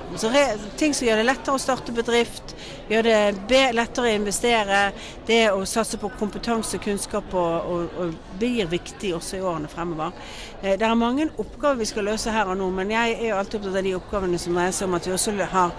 ting 0.78 0.96
som 0.96 1.08
gjør 1.08 1.22
det 1.22 1.28
lettere 1.28 1.56
å 1.56 1.62
starte 1.62 1.94
bedrift, 1.96 2.54
gjør 2.88 3.08
det 3.48 3.62
lettere 3.76 4.10
å 4.10 4.16
investere, 4.18 4.82
det 5.28 5.42
å 5.52 5.64
satse 5.68 6.00
på 6.00 6.10
kompetanse, 6.18 6.80
kunnskap 6.82 7.34
og, 7.36 7.72
og, 7.72 7.98
og 8.02 8.38
blir 8.38 8.68
viktig 8.70 9.14
også 9.16 9.38
i 9.38 9.44
årene 9.44 9.70
fremover. 9.72 10.14
Eh, 10.62 10.76
det 10.78 10.86
er 10.86 10.98
mange 10.98 11.28
oppgaver 11.38 11.80
vi 11.82 11.88
skal 11.88 12.08
løse 12.08 12.32
her 12.34 12.50
og 12.50 12.58
nå, 12.60 12.68
men 12.74 12.92
jeg 12.94 13.16
er 13.18 13.28
jo 13.30 13.38
alltid 13.38 13.60
opptatt 13.60 13.80
av 13.80 13.86
de 13.86 13.96
oppgavene 13.98 14.40
som 14.40 14.56
dreier 14.58 14.74
seg 14.74 14.88
om 14.88 14.98
at 14.98 15.08
vi 15.08 15.14
også 15.14 15.36
har 15.52 15.74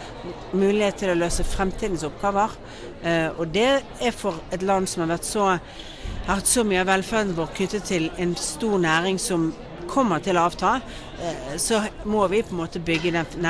mulighet 0.53 1.01
til 1.03 1.13
å 1.13 1.19
løse 1.19 1.45
fremtidens 1.47 2.05
oppgaver. 2.07 2.55
Eh, 3.03 3.27
og 3.35 3.51
det 3.55 3.69
er 3.79 4.15
for 4.15 4.39
et 4.55 4.63
land 4.65 4.89
som 4.89 5.03
har 5.03 5.13
vært 5.13 5.27
så 5.27 5.49
har 6.25 6.35
hatt 6.35 6.47
så 6.47 6.63
mye 6.67 6.81
av 6.83 6.91
velferden 6.91 7.35
vår 7.37 7.51
knyttet 7.57 7.89
til 7.89 8.09
en 8.17 8.35
stor 8.37 8.77
næring 8.81 9.19
som 9.21 9.49
kommer 9.89 10.21
til 10.21 10.37
å 10.37 10.45
avta, 10.49 10.79
eh, 11.21 11.55
så 11.57 11.81
må 12.05 12.27
vi 12.29 12.43
på 12.43 12.53
en 12.53 12.61
måte 12.63 12.79
bygge 12.79 13.15
den, 13.15 13.47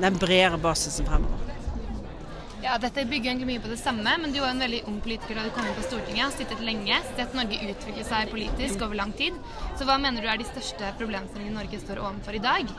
den 0.00 0.18
bredere 0.20 0.60
basisen 0.60 1.08
fremover. 1.08 1.48
Ja, 2.62 2.74
Dette 2.78 3.04
bygger 3.06 3.30
egentlig 3.30 3.46
mye 3.48 3.60
på 3.62 3.70
det 3.70 3.78
samme, 3.78 4.12
men 4.18 4.32
du 4.34 4.40
er 4.42 4.50
en 4.50 4.60
veldig 4.60 4.80
ung 4.90 4.96
politiker 5.00 5.38
da 5.38 5.44
du 5.46 5.52
kom 5.54 5.64
inn 5.64 5.76
på 5.78 5.84
Stortinget. 5.86 6.24
Har 6.24 6.34
sittet 6.34 6.60
lenge, 6.66 6.98
sett 7.14 7.36
Norge 7.38 7.60
utvikle 7.70 8.04
seg 8.04 8.32
politisk 8.32 8.82
over 8.84 8.98
lang 8.98 9.14
tid. 9.16 9.36
Så 9.78 9.86
hva 9.88 9.94
mener 10.02 10.20
du 10.20 10.28
er 10.28 10.40
de 10.40 10.48
største 10.48 10.90
problemstillingene 10.98 11.54
Norge 11.54 11.80
står 11.80 12.02
overfor 12.02 12.36
i 12.36 12.42
dag? 12.42 12.72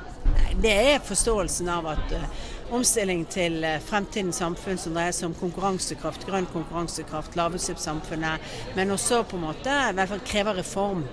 Det 0.60 0.76
er 0.92 1.02
forståelsen 1.08 1.72
av 1.72 1.88
at 1.94 2.12
uh, 2.12 2.28
omstilling 2.76 3.26
til 3.32 3.64
uh, 3.66 3.78
fremtidens 3.84 4.42
samfunn 4.42 4.80
som 4.82 4.96
dreier 4.96 5.16
seg 5.16 5.30
om 5.30 5.38
konkurransekraft, 5.40 6.28
grønn 6.30 6.50
konkurransekraft, 6.54 7.38
lavutslippssamfunnet, 7.40 8.52
men 8.78 8.96
også 8.96 9.24
på 9.28 9.40
en 9.40 9.48
måte 9.50 9.80
i 9.90 9.98
hvert 9.98 10.14
fall 10.14 10.28
krever 10.28 10.62
reform. 10.62 11.04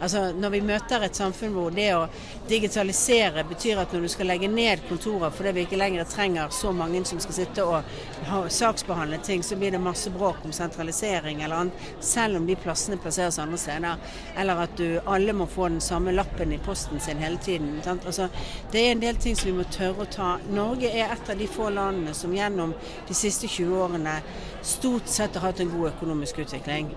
Altså 0.00 0.32
Når 0.32 0.50
vi 0.50 0.60
møter 0.66 1.04
et 1.06 1.16
samfunn 1.16 1.54
hvor 1.54 1.74
det 1.74 1.88
å 1.96 2.06
digitalisere 2.48 3.44
betyr 3.48 3.80
at 3.82 3.92
når 3.94 4.06
du 4.06 4.10
skal 4.12 4.28
legge 4.30 4.50
ned 4.50 4.82
kontorer 4.88 5.32
fordi 5.34 5.52
vi 5.56 5.66
ikke 5.66 5.80
lenger 5.80 6.08
trenger 6.10 6.52
så 6.54 6.72
mange 6.76 7.04
som 7.08 7.20
skal 7.22 7.36
sitte 7.36 7.64
og 7.64 7.86
ha, 8.28 8.42
saksbehandle 8.48 9.18
ting, 9.24 9.42
så 9.42 9.56
blir 9.56 9.72
det 9.74 9.80
masse 9.82 10.10
bråk 10.10 10.42
om 10.44 10.52
sentralisering 10.52 11.42
eller 11.42 11.64
annet, 11.64 11.86
selv 12.00 12.40
om 12.40 12.46
de 12.46 12.56
plassene 12.56 12.98
plasseres 13.00 13.38
andre 13.42 13.58
steder. 13.58 14.02
Eller 14.38 14.64
at 14.64 14.76
du, 14.78 15.00
alle 15.06 15.34
må 15.36 15.46
få 15.50 15.68
den 15.72 15.80
samme 15.80 16.14
lappen 16.14 16.52
i 16.52 16.60
posten 16.62 17.00
sin 17.00 17.22
hele 17.22 17.38
tiden. 17.42 17.80
Altså, 17.86 18.28
det 18.72 18.86
er 18.86 18.92
en 18.92 19.04
del 19.04 19.20
ting 19.22 19.36
som 19.38 19.50
vi 19.50 19.56
må 19.56 19.66
tørre 19.72 20.06
å 20.06 20.10
ta. 20.10 20.32
Norge 20.52 20.90
er 20.90 21.12
et 21.12 21.30
av 21.32 21.38
de 21.38 21.48
få 21.50 21.70
landene 21.72 22.14
som 22.16 22.34
gjennom 22.34 22.74
de 23.08 23.16
siste 23.16 23.50
20 23.50 23.84
årene 23.86 24.18
stort 24.62 25.08
sett 25.10 25.38
har 25.38 25.50
hatt 25.50 25.62
en 25.62 25.72
god 25.72 25.92
økonomisk 25.94 26.44
utvikling 26.44 26.92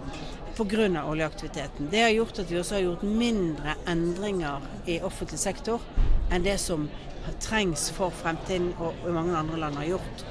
pga. 0.55 1.03
oljeaktiviteten. 1.05 1.89
Det 1.91 2.01
har 2.01 2.09
gjort 2.09 2.39
at 2.39 2.51
vi 2.51 2.59
også 2.59 2.75
har 2.75 2.81
gjort 2.81 3.03
mindre 3.03 3.75
endringer 3.87 4.61
i 4.85 4.99
offentlig 5.01 5.39
sektor 5.39 5.81
enn 6.31 6.43
det 6.43 6.57
som 6.61 6.87
trengs 7.41 7.89
for 7.95 8.13
fremtiden 8.13 8.73
og 8.79 9.07
mange 9.13 9.35
andre 9.37 9.57
land 9.57 9.75
har 9.81 9.95
gjort. 9.95 10.25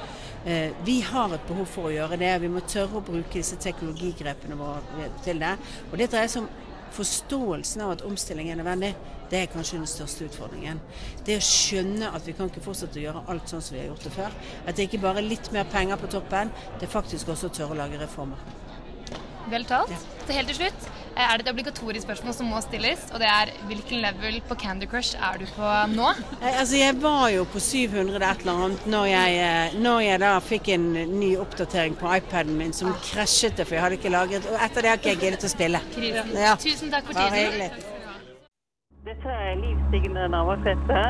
Eh, 0.45 0.73
vi 0.85 1.01
har 1.01 1.33
et 1.35 1.49
behov 1.49 1.67
for 1.67 1.89
å 1.89 1.95
gjøre 1.95 2.19
det. 2.21 2.33
Vi 2.43 2.53
må 2.53 2.61
tørre 2.69 3.01
å 3.01 3.05
bruke 3.05 3.39
disse 3.39 3.57
teknologigrepene 3.61 4.59
våre 4.59 5.09
til 5.25 5.41
det. 5.41 5.55
Og 5.91 5.99
det 5.99 6.11
dreier 6.13 6.29
seg 6.29 6.45
om 6.45 6.51
forståelsen 6.95 7.83
av 7.83 7.95
at 7.95 8.05
omstilling 8.07 8.51
er 8.53 8.61
nødvendig. 8.61 8.93
Det 9.31 9.41
er 9.41 9.51
kanskje 9.51 9.81
den 9.81 9.89
største 9.91 10.29
utfordringen. 10.29 10.83
Det 11.27 11.39
å 11.41 11.47
skjønne 11.47 12.13
at 12.15 12.29
vi 12.29 12.37
kan 12.37 12.53
ikke 12.53 12.63
fortsette 12.65 13.01
å 13.01 13.07
gjøre 13.07 13.25
alt 13.33 13.51
sånn 13.51 13.65
som 13.65 13.75
vi 13.75 13.83
har 13.83 13.89
gjort 13.91 14.05
det 14.05 14.15
før. 14.15 14.37
At 14.67 14.77
det 14.77 14.87
ikke 14.87 15.03
bare 15.07 15.25
er 15.25 15.33
litt 15.33 15.51
mer 15.57 15.67
penger 15.73 15.99
på 15.99 16.13
toppen, 16.13 16.53
det 16.79 16.87
er 16.87 16.93
faktisk 16.93 17.33
også 17.35 17.51
å 17.51 17.57
tørre 17.57 17.75
å 17.75 17.81
lage 17.81 17.99
reformer. 18.05 18.64
Vel 19.53 19.65
talt. 19.69 19.93
Så 20.25 20.33
helt 20.33 20.49
til 20.49 20.57
slutt, 20.57 20.87
eh, 21.17 21.23
er 21.25 21.37
det 21.37 21.45
et 21.47 21.51
obligatorisk 21.53 22.07
spørsmål 22.07 22.33
som 22.35 22.47
må 22.49 22.61
stilles, 22.65 23.03
og 23.13 23.21
det 23.21 23.29
er 23.29 23.51
hvilken 23.69 24.01
level 24.01 24.39
på 24.49 24.57
Candy 24.57 24.87
Crush 24.89 25.17
er 25.21 25.37
du 25.39 25.45
på 25.53 25.73
nå? 25.93 26.09
Eh, 26.41 26.61
Altså, 26.61 26.77
jeg 26.81 26.97
var 27.03 27.29
jo 27.29 27.45
på 27.45 27.61
700 27.61 28.17
et 28.31 28.41
eller 28.41 28.53
annet 28.65 28.87
når 28.89 29.05
jeg, 29.11 29.37
eh, 29.45 29.77
når 29.85 29.99
jeg 30.07 30.21
da 30.25 30.33
fikk 30.41 30.69
en 30.75 30.87
ny 31.21 31.37
oppdatering 31.37 31.97
på 32.01 32.09
iPaden 32.17 32.57
min 32.57 32.73
som 32.73 32.95
krasjet 33.05 33.57
det, 33.57 33.67
for 33.67 33.75
jeg 33.77 33.83
hadde 33.85 33.99
ikke 34.01 34.15
lagret 34.15 34.47
Og 34.49 34.57
etter 34.65 34.81
det 34.81 34.91
har 34.91 34.97
ikke 35.03 35.13
jeg 35.13 35.21
giddet 35.27 35.45
å 35.45 35.53
spille. 35.53 35.81
Ja. 36.41 36.57
Tusen 36.57 36.91
takk 36.91 37.05
for 37.05 37.13
Bare 37.13 37.31
tiden. 37.31 37.53
hyggelig. 37.53 37.71
Dette 39.05 39.29
er 39.29 39.57
Liv 39.61 39.77
Signe 39.93 40.25
Navarsete, 40.33 41.03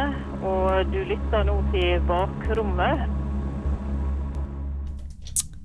og 0.42 0.90
du 0.90 0.98
lytter 1.06 1.44
nå 1.46 1.60
til 1.70 2.00
Bakrommet. 2.10 3.06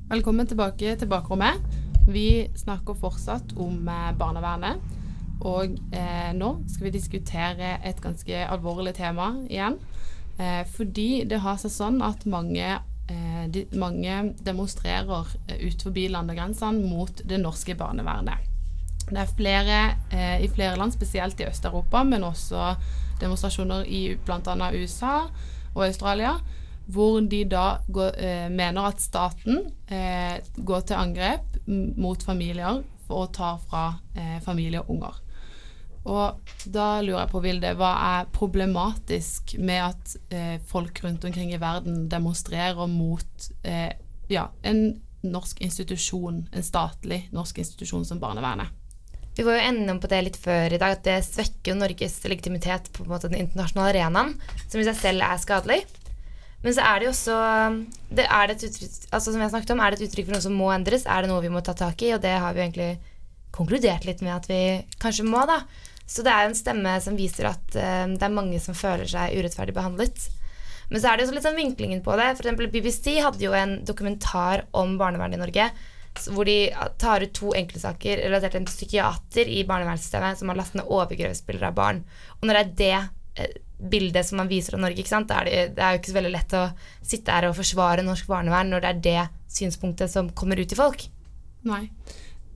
Velkommen 0.09 0.47
tilbake 0.47 0.95
til 0.97 1.07
bakrommet. 1.09 1.57
Vi 2.09 2.49
snakker 2.57 2.97
fortsatt 2.97 3.53
om 3.57 3.87
eh, 3.87 4.11
barnevernet. 4.17 4.95
Og 5.45 5.77
eh, 5.95 6.31
nå 6.35 6.49
skal 6.67 6.89
vi 6.89 6.95
diskutere 6.97 7.77
et 7.87 8.01
ganske 8.03 8.43
alvorlig 8.49 8.95
tema 8.97 9.31
igjen. 9.47 9.77
Eh, 10.39 10.63
fordi 10.67 11.23
det 11.29 11.41
har 11.43 11.59
seg 11.61 11.71
sånn 11.71 12.01
at 12.03 12.25
mange, 12.27 12.79
eh, 13.11 13.43
de, 13.47 13.65
mange 13.77 14.33
demonstrerer 14.43 15.05
utenfor 15.05 15.67
ut 15.69 15.85
forbi 15.85 16.07
landegrensene 16.11 16.89
mot 16.89 17.21
det 17.27 17.39
norske 17.41 17.75
barnevernet. 17.79 18.49
Det 19.09 19.17
er 19.17 19.35
flere 19.37 19.77
eh, 20.13 20.43
i 20.45 20.49
flere 20.51 20.77
land, 20.77 20.93
spesielt 20.93 21.39
i 21.41 21.47
Øst-Europa, 21.47 22.03
men 22.03 22.23
også 22.23 22.73
demonstrasjoner 23.21 23.87
i 23.87 24.15
bl.a. 24.25 24.71
USA 24.75 25.15
og 25.75 25.85
Australia, 25.85 26.35
hvor 26.89 27.19
de 27.21 27.43
da 27.49 27.79
går, 27.87 28.11
eh, 28.17 28.49
mener 28.51 28.89
at 28.89 29.01
staten 29.01 29.63
eh, 29.87 30.37
går 30.57 30.85
til 30.89 30.99
angrep 30.99 31.48
mot 31.69 32.23
familier 32.25 32.83
for 33.07 33.25
å 33.25 33.33
ta 33.33 33.55
fra 33.61 33.83
eh, 34.17 34.37
familie 34.45 34.83
og 34.83 34.93
unger. 34.95 35.19
Og 36.09 36.53
da 36.71 36.87
lurer 37.03 37.25
jeg 37.25 37.31
på, 37.33 37.41
Vilde, 37.43 37.73
hva 37.77 37.91
er 38.15 38.31
problematisk 38.33 39.57
med 39.59 39.83
at 39.83 40.15
eh, 40.33 40.55
folk 40.69 41.03
rundt 41.03 41.25
omkring 41.27 41.51
i 41.53 41.61
verden 41.61 42.07
demonstrerer 42.11 42.89
mot 42.89 43.49
eh, 43.67 43.91
ja, 44.31 44.47
en 44.63 45.01
norsk 45.25 45.59
institusjon, 45.65 46.45
en 46.55 46.65
statlig 46.65 47.25
norsk 47.35 47.59
institusjon 47.65 48.07
som 48.07 48.21
barnevernet? 48.21 48.75
Vi 49.35 49.45
var 49.47 49.55
jo 49.55 49.67
enige 49.69 49.99
på 50.03 50.09
det 50.11 50.17
litt 50.25 50.37
før 50.39 50.73
i 50.75 50.79
dag, 50.81 50.97
at 50.97 51.05
det 51.05 51.19
svekker 51.23 51.77
Norges 51.77 52.17
legitimitet 52.27 52.89
på 52.95 53.05
den 53.23 53.37
internasjonale 53.37 53.93
arenaen, 53.93 54.33
som 54.65 54.81
i 54.81 54.87
seg 54.87 54.97
selv 54.99 55.23
er 55.23 55.39
skadelig. 55.39 55.77
Men 56.63 56.75
så 56.75 56.83
er 56.83 56.99
det 56.99 57.07
jo 57.07 57.11
også 57.13 57.35
det 58.09 58.25
er 58.25 58.49
det 58.49 58.55
et 58.57 58.65
uttrykk, 58.67 58.95
altså 59.15 59.31
Som 59.31 59.43
jeg 59.43 59.51
snakket 59.53 59.71
om, 59.75 59.81
er 59.83 59.93
det 59.93 59.99
et 59.99 60.09
uttrykk 60.09 60.27
for 60.27 60.35
noe 60.35 60.43
som 60.43 60.57
må 60.59 60.71
endres? 60.73 61.05
Er 61.07 61.23
det 61.23 61.31
noe 61.31 61.43
vi 61.43 61.53
må 61.53 61.61
ta 61.63 61.75
tak 61.77 62.01
i? 62.03 62.11
Og 62.15 62.23
det 62.23 62.33
har 62.41 62.55
vi 62.55 62.65
egentlig 62.65 62.89
konkludert 63.55 64.05
litt 64.05 64.23
med 64.25 64.35
at 64.35 64.49
vi 64.49 64.61
kanskje 65.01 65.27
må, 65.27 65.43
da. 65.49 65.61
Så 66.09 66.25
det 66.25 66.33
er 66.33 66.45
jo 66.45 66.51
en 66.51 66.57
stemme 66.57 66.95
som 67.03 67.17
viser 67.17 67.51
at 67.51 67.77
uh, 67.77 68.09
det 68.09 68.25
er 68.25 68.33
mange 68.33 68.59
som 68.61 68.77
føler 68.77 69.09
seg 69.09 69.37
urettferdig 69.37 69.75
behandlet. 69.77 70.25
Men 70.89 71.01
så 71.01 71.11
er 71.11 71.19
det 71.19 71.27
jo 71.27 71.35
litt 71.35 71.45
sånn 71.45 71.59
vinklingen 71.59 72.01
på 72.05 72.17
det. 72.17 72.31
Eksempel 72.33 72.69
BBC 72.73 73.19
hadde 73.21 73.45
jo 73.45 73.53
en 73.53 73.77
dokumentar 73.85 74.65
om 74.77 74.97
barnevernet 74.97 75.37
i 75.37 75.43
Norge. 75.43 75.69
Hvor 76.33 76.49
de 76.49 76.57
tar 76.99 77.23
ut 77.23 77.33
to 77.37 77.53
enkeltsaker 77.55 78.23
relatert 78.25 78.55
til 78.55 78.63
en 78.63 78.69
psykiater 78.69 79.51
i 79.53 79.61
barnevernssystemet 79.69 80.41
som 80.41 80.49
har 80.49 80.57
lastet 80.57 80.81
ned 80.81 80.89
overgrepsbilder 80.89 81.69
av 81.69 81.77
barn. 81.77 82.01
Og 82.39 82.49
når 82.49 82.57
det 82.57 82.63
er 82.63 82.73
det 82.81 83.43
eh, 83.43 83.59
bildet 83.79 84.27
som 84.27 84.39
man 84.41 84.49
viser 84.51 84.75
av 84.75 84.83
Norge, 84.83 84.99
ikke 84.99 85.11
sant? 85.11 85.29
Det 85.29 85.37
er 85.37 85.73
det, 85.75 85.83
er 85.83 85.93
jo 85.95 86.01
ikke 86.01 86.11
så 86.11 86.17
veldig 86.17 86.31
lett 86.33 86.55
å 86.57 86.63
sitte 86.99 87.35
her 87.35 87.47
og 87.49 87.57
forsvare 87.57 88.05
norsk 88.05 88.29
barnevern 88.29 88.73
når 88.73 88.83
det 88.83 88.89
er 88.89 89.03
det 89.05 89.21
synspunktet 89.49 90.11
som 90.11 90.31
kommer 90.35 90.59
ut 90.59 90.69
til 90.69 90.79
folk. 90.79 91.05
Nei, 91.67 91.85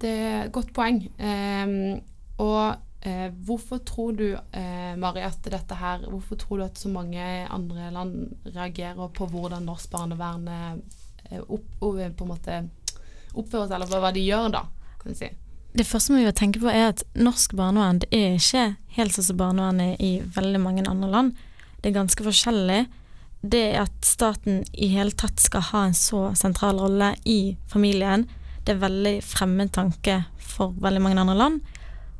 det 0.03 0.11
er 0.11 0.41
et 0.45 0.55
godt 0.55 0.73
poeng. 0.75 0.99
Um, 1.19 2.01
og 2.43 2.75
uh, 3.07 3.29
hvorfor 3.47 3.83
tror 3.87 4.17
du, 4.19 4.27
uh, 4.35 4.93
Mari, 4.99 5.23
at 5.23 5.43
dette 5.51 5.77
her 5.79 6.05
Hvorfor 6.09 6.39
tror 6.39 6.59
du 6.59 6.65
at 6.65 6.79
så 6.79 6.91
mange 6.91 7.23
andre 7.23 7.91
land 7.93 8.47
reagerer 8.49 9.11
på 9.15 9.27
hvordan 9.31 9.67
norsk 9.67 9.91
barnevern 9.91 10.47
eh, 10.49 11.39
opp, 11.43 11.67
på 11.79 11.93
en 11.99 12.29
måte 12.29 12.63
oppfører 13.33 13.69
seg, 13.69 13.77
eller 13.79 14.03
hva 14.03 14.11
de 14.13 14.23
gjør, 14.27 14.51
da, 14.53 14.65
kan 15.01 15.15
du 15.15 15.17
si? 15.17 15.29
Det 15.73 15.87
første 15.89 16.13
vi 16.13 16.25
må 16.27 16.31
tenke 16.37 16.61
på 16.61 16.69
er 16.69 16.91
at 16.91 17.01
norsk 17.17 17.55
barnevern 17.57 18.03
det 18.03 18.09
er 18.13 18.35
ikke 18.37 18.65
helt 18.93 19.15
sånn 19.15 19.25
som 19.25 19.39
barnevernet 19.39 20.01
i 20.05 20.11
veldig 20.35 20.59
mange 20.61 20.83
andre 20.85 21.09
land. 21.09 21.31
Det 21.81 21.89
er 21.89 21.95
ganske 21.95 22.25
forskjellig. 22.25 22.83
Det 23.41 23.63
at 23.81 23.95
staten 24.05 24.61
i 24.71 24.91
hele 24.93 25.15
tatt 25.17 25.41
skal 25.41 25.65
ha 25.71 25.81
en 25.87 25.97
så 25.97 26.27
sentral 26.37 26.77
rolle 26.79 27.09
i 27.25 27.55
familien, 27.71 28.27
det 28.63 28.75
er 28.75 28.83
veldig 28.85 29.15
fremmed 29.25 29.73
tanke 29.75 30.21
for 30.37 30.77
veldig 30.83 31.01
mange 31.03 31.19
andre 31.23 31.35
land. 31.39 31.73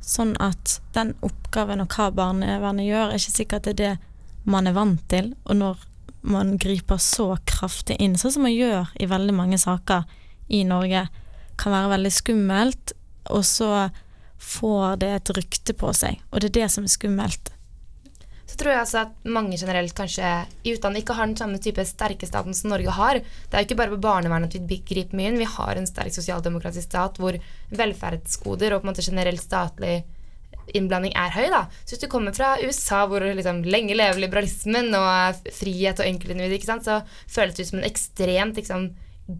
Sånn 0.04 0.34
at 0.42 0.80
den 0.96 1.14
oppgaven 1.24 1.80
og 1.84 1.94
hva 1.94 2.10
barnevernet 2.12 2.90
gjør, 2.90 3.14
er 3.14 3.22
ikke 3.22 3.38
sikkert 3.38 3.68
det 3.68 3.76
er 3.76 3.80
det 3.80 3.94
man 4.50 4.66
er 4.68 4.74
vant 4.76 5.06
til. 5.08 5.30
Og 5.46 5.56
når 5.62 5.86
man 6.26 6.56
griper 6.60 6.98
så 7.00 7.30
kraftig 7.48 7.96
inn, 8.02 8.18
sånn 8.18 8.34
som 8.34 8.44
man 8.48 8.52
gjør 8.56 8.90
i 8.98 9.08
veldig 9.08 9.38
mange 9.38 9.62
saker 9.62 10.04
i 10.52 10.64
Norge, 10.68 11.06
kan 11.56 11.72
være 11.72 11.94
veldig 11.94 12.12
skummelt, 12.12 12.96
og 13.30 13.44
så 13.48 13.88
får 14.44 15.00
det 15.02 15.10
et 15.16 15.34
rykte 15.38 15.76
på 15.78 15.92
seg. 15.96 16.20
Og 16.30 16.42
det 16.42 16.50
er 16.50 16.58
det 16.60 16.70
som 16.74 16.86
er 16.86 16.92
skummelt. 16.92 17.54
Så 18.44 18.58
tror 18.60 18.70
jeg 18.70 18.82
altså 18.84 18.98
at 19.00 19.28
mange 19.34 19.56
generelt 19.58 19.94
kanskje 19.96 20.30
i 20.62 20.74
utlandet 20.76 21.00
ikke 21.00 21.16
har 21.16 21.26
den 21.26 21.38
samme 21.38 21.58
type 21.58 21.82
sterke 21.88 22.28
staten 22.28 22.54
som 22.54 22.70
Norge 22.70 22.92
har. 22.92 23.18
Det 23.18 23.56
er 23.56 23.64
jo 23.64 23.68
ikke 23.70 23.78
bare 23.80 23.94
på 23.96 24.02
barnevernet 24.04 24.52
at 24.52 24.68
vi 24.68 24.78
griper 24.86 25.16
mye 25.18 25.32
inn. 25.32 25.40
Vi 25.40 25.48
har 25.56 25.80
en 25.80 25.88
sterk 25.88 26.14
sosialdemokratisk 26.14 26.86
stat 26.86 27.18
hvor 27.18 27.38
velferdsgoder 27.74 28.76
og 28.76 28.82
på 28.82 28.86
en 28.86 28.92
måte 28.92 29.06
generelt 29.06 29.42
statlig 29.42 30.02
innblanding 30.76 31.16
er 31.18 31.32
høy. 31.34 31.48
da. 31.52 31.64
Så 31.82 31.94
hvis 31.94 32.04
du 32.04 32.10
kommer 32.12 32.36
fra 32.36 32.54
USA 32.62 33.04
hvor 33.08 33.24
liksom 33.24 33.64
lenge 33.66 33.96
lever 33.96 34.22
liberalismen 34.22 34.92
og 34.96 35.48
frihet 35.56 36.00
og 36.00 36.06
enkeltindivid, 36.08 36.68
så 36.84 37.00
føles 37.26 37.56
det 37.56 37.66
ut 37.66 37.72
som 37.72 37.80
en 37.80 37.88
ekstremt 37.90 38.60
liksom, 38.60 38.86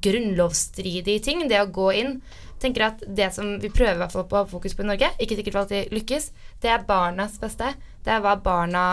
grunnlovsstridig 0.04 1.20
ting, 1.24 1.46
det 1.48 1.60
å 1.60 1.70
gå 1.70 1.90
inn. 2.00 2.18
Tenker 2.62 2.86
at 2.86 3.02
Det 3.06 3.30
som 3.34 3.56
vi 3.60 3.70
prøver 3.72 3.98
i 3.98 4.02
hvert 4.02 4.14
fall 4.14 4.26
på 4.30 4.38
å 4.38 4.44
ha 4.44 4.48
fokus 4.48 4.76
på 4.76 4.84
i 4.84 4.88
Norge, 4.88 5.10
ikke 5.20 5.38
sikkert 5.38 5.56
for 5.56 5.64
alltid 5.64 5.92
lykkes, 5.94 6.30
det 6.62 6.72
er 6.72 6.86
barnas 6.88 7.36
beste. 7.42 7.74
Det 8.04 8.12
er 8.12 8.22
hva 8.24 8.36
barna 8.40 8.86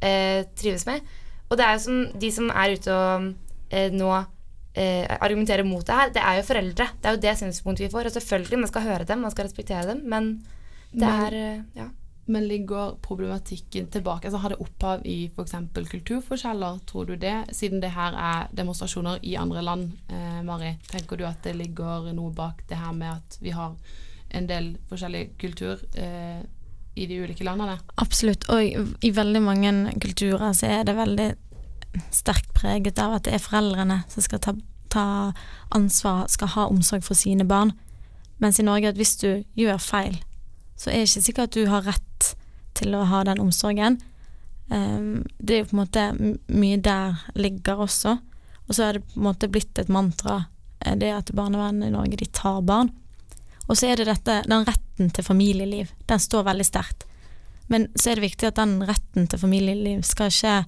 eh, 0.00 0.44
trives 0.58 0.86
med. 0.88 1.04
Og 1.50 1.58
det 1.58 1.66
er 1.66 1.76
jo 1.76 1.84
som 1.86 2.00
de 2.18 2.30
som 2.34 2.50
er 2.50 2.74
ute 2.76 2.94
og 2.94 3.28
eh, 3.70 3.92
nå 3.94 4.10
eh, 4.76 5.04
argumenterer 5.18 5.66
mot 5.66 5.84
det 5.86 5.98
her, 6.00 6.12
det 6.14 6.22
er 6.22 6.40
jo 6.40 6.48
foreldre. 6.48 6.88
Det 7.00 7.10
er 7.10 7.16
jo 7.16 7.22
det 7.26 7.36
synspunktet 7.40 7.86
vi 7.86 7.92
får. 7.92 8.10
Og 8.10 8.16
selvfølgelig, 8.16 8.62
man 8.64 8.72
skal 8.72 8.86
høre 8.88 9.08
dem, 9.08 9.22
man 9.24 9.34
skal 9.34 9.48
respektere 9.48 9.86
dem, 9.90 10.02
men 10.10 10.34
det 10.96 11.12
er 11.26 11.38
eh, 11.38 11.62
ja. 11.78 11.88
Men 12.26 12.48
ligger 12.48 12.96
problematikken 13.02 13.86
tilbake? 13.86 14.26
Altså 14.26 14.40
Har 14.42 14.50
det 14.50 14.58
opphav 14.58 15.04
i 15.06 15.30
f.eks. 15.30 15.54
kulturforskjeller, 15.90 16.80
tror 16.86 17.06
du 17.06 17.14
det? 17.16 17.36
Siden 17.54 17.80
det 17.82 17.92
her 17.94 18.18
er 18.18 18.48
demonstrasjoner 18.50 19.22
i 19.22 19.36
andre 19.38 19.62
land, 19.62 19.92
eh, 20.08 20.42
Mari. 20.42 20.74
Tenker 20.90 21.16
du 21.16 21.24
at 21.26 21.44
det 21.46 21.54
ligger 21.54 22.10
noe 22.12 22.34
bak 22.34 22.64
det 22.68 22.80
her 22.82 22.92
med 22.92 23.12
at 23.12 23.38
vi 23.40 23.54
har 23.54 23.76
en 24.34 24.48
del 24.50 24.74
forskjellig 24.90 25.36
kultur 25.38 25.78
eh, 25.94 26.42
i 26.96 27.06
de 27.06 27.20
ulike 27.22 27.46
landene? 27.46 27.78
Absolutt. 28.02 28.48
Og 28.50 28.62
i, 29.00 29.10
veldig 29.14 29.42
mange 29.42 29.72
kulturer 30.02 30.52
så 30.56 30.66
er 30.80 30.86
det 30.88 30.96
veldig 30.98 31.30
sterkt 32.10 32.50
preget 32.56 32.98
av 32.98 33.16
at 33.16 33.28
det 33.28 33.36
er 33.36 33.44
foreldrene 33.44 34.02
som 34.10 34.24
skal 34.24 34.42
ta, 34.42 34.56
ta 34.92 35.08
ansvar, 35.76 36.26
skal 36.32 36.56
ha 36.56 36.66
omsorg 36.72 37.06
for 37.06 37.14
sine 37.14 37.46
barn. 37.46 37.72
Mens 38.42 38.58
i 38.60 38.66
Norge 38.66 38.90
at 38.90 38.98
hvis 38.98 39.16
du 39.22 39.30
gjør 39.56 39.78
feil, 39.80 40.18
så 40.76 40.90
er 40.90 41.02
det 41.02 41.08
ikke 41.08 41.26
sikkert 41.28 41.48
at 41.50 41.56
du 41.56 41.70
har 41.70 41.86
rett 41.88 42.34
til 42.76 42.94
å 42.96 43.06
ha 43.08 43.22
den 43.24 43.40
omsorgen. 43.40 43.98
Ehm, 44.70 45.24
det 45.38 45.54
er 45.54 45.62
jo 45.62 45.70
på 45.70 45.76
en 45.76 45.82
måte 45.82 46.04
mye 46.52 46.78
der 46.82 47.22
ligger 47.38 47.86
også. 47.86 48.18
Og 48.66 48.74
så 48.74 48.88
er 48.88 48.98
det 48.98 49.06
på 49.06 49.20
en 49.20 49.28
måte 49.28 49.50
blitt 49.52 49.78
et 49.78 49.92
mantra, 49.92 50.44
eh, 50.80 50.96
det 50.96 51.12
at 51.14 51.32
barnevernet 51.32 51.88
i 51.88 51.94
Norge, 51.94 52.16
de 52.16 52.26
tar 52.26 52.62
barn. 52.62 52.90
Og 53.66 53.76
så 53.76 53.90
er 53.90 53.96
det 53.96 54.08
dette, 54.10 54.42
den 54.46 54.66
retten 54.66 55.10
til 55.10 55.24
familieliv, 55.24 55.90
den 56.06 56.20
står 56.22 56.46
veldig 56.46 56.66
sterkt. 56.66 57.06
Men 57.66 57.88
så 57.94 58.10
er 58.10 58.18
det 58.18 58.28
viktig 58.28 58.46
at 58.46 58.60
den 58.60 58.78
retten 58.86 59.26
til 59.26 59.42
familieliv 59.42 60.04
skal 60.06 60.30
ikke 60.30 60.58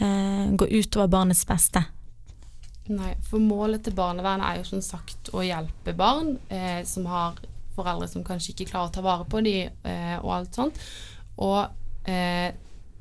eh, 0.00 0.50
gå 0.52 0.68
utover 0.68 1.08
barnets 1.08 1.46
beste. 1.48 1.84
Nei, 2.90 3.14
for 3.22 3.38
målet 3.38 3.84
til 3.86 3.94
barnevernet 3.96 4.48
er 4.48 4.60
jo 4.60 4.66
som 4.72 4.82
sagt 4.84 5.30
å 5.32 5.44
hjelpe 5.46 5.94
barn 5.96 6.34
eh, 6.50 6.82
som 6.84 7.06
har 7.06 7.38
foreldre 7.76 8.08
som 8.10 8.24
kanskje 8.26 8.54
ikke 8.54 8.70
klarer 8.72 8.90
å 8.90 8.94
ta 8.94 9.04
vare 9.04 9.24
på 9.30 9.40
dem, 9.46 9.70
eh, 9.84 10.16
og 10.22 10.32
alt 10.34 10.54
sånt. 10.58 10.80
Og 11.38 12.08
eh, 12.10 12.50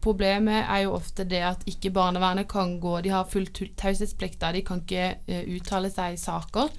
problemet 0.01 0.65
er 0.69 0.85
jo 0.85 0.93
ofte 0.95 1.25
det 1.27 1.41
at 1.43 1.65
ikke 1.67 1.91
barnevernet 1.91 2.47
kan 2.47 2.77
gå 2.79 3.01
De 3.03 3.09
har 3.11 3.25
full 3.27 3.47
tu- 3.51 3.67
taushetsplikt, 3.75 4.39
de 4.53 4.61
kan 4.63 4.79
ikke 4.85 5.15
eh, 5.27 5.43
uttale 5.57 5.89
seg 5.91 6.13
i 6.15 6.21
saker 6.21 6.69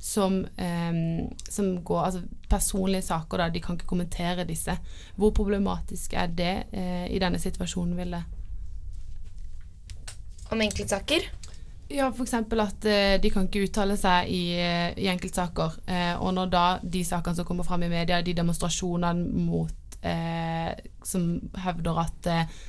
som, 0.00 0.46
eh, 0.56 1.26
som 1.48 1.74
går 1.84 2.04
Altså 2.06 2.22
personlige 2.48 3.02
saker, 3.06 3.38
da. 3.38 3.48
De 3.50 3.60
kan 3.60 3.76
ikke 3.76 3.86
kommentere 3.86 4.46
disse. 4.48 4.72
Hvor 5.16 5.30
problematisk 5.36 6.14
er 6.18 6.26
det 6.26 6.54
eh, 6.72 7.06
i 7.12 7.18
denne 7.22 7.38
situasjonen, 7.38 7.96
Ville? 8.00 8.22
Om 10.50 10.60
enkeltsaker? 10.64 11.28
Ja, 11.90 12.06
f.eks. 12.14 12.34
at 12.34 12.84
eh, 12.86 13.16
de 13.20 13.30
kan 13.34 13.48
ikke 13.48 13.64
uttale 13.66 13.96
seg 13.98 14.28
i, 14.30 14.42
eh, 14.62 14.92
i 14.94 15.08
enkeltsaker. 15.10 15.80
Eh, 15.90 16.12
og 16.22 16.34
når 16.36 16.50
da 16.52 16.64
de 16.82 17.02
sakene 17.06 17.34
som 17.38 17.48
kommer 17.48 17.66
fram 17.66 17.82
i 17.82 17.90
media, 17.90 18.20
de 18.22 18.34
demonstrasjonene 18.38 19.46
mot 19.48 19.96
eh, 20.06 20.70
Som 21.04 21.40
hevder 21.64 21.98
at 22.04 22.28
eh, 22.30 22.60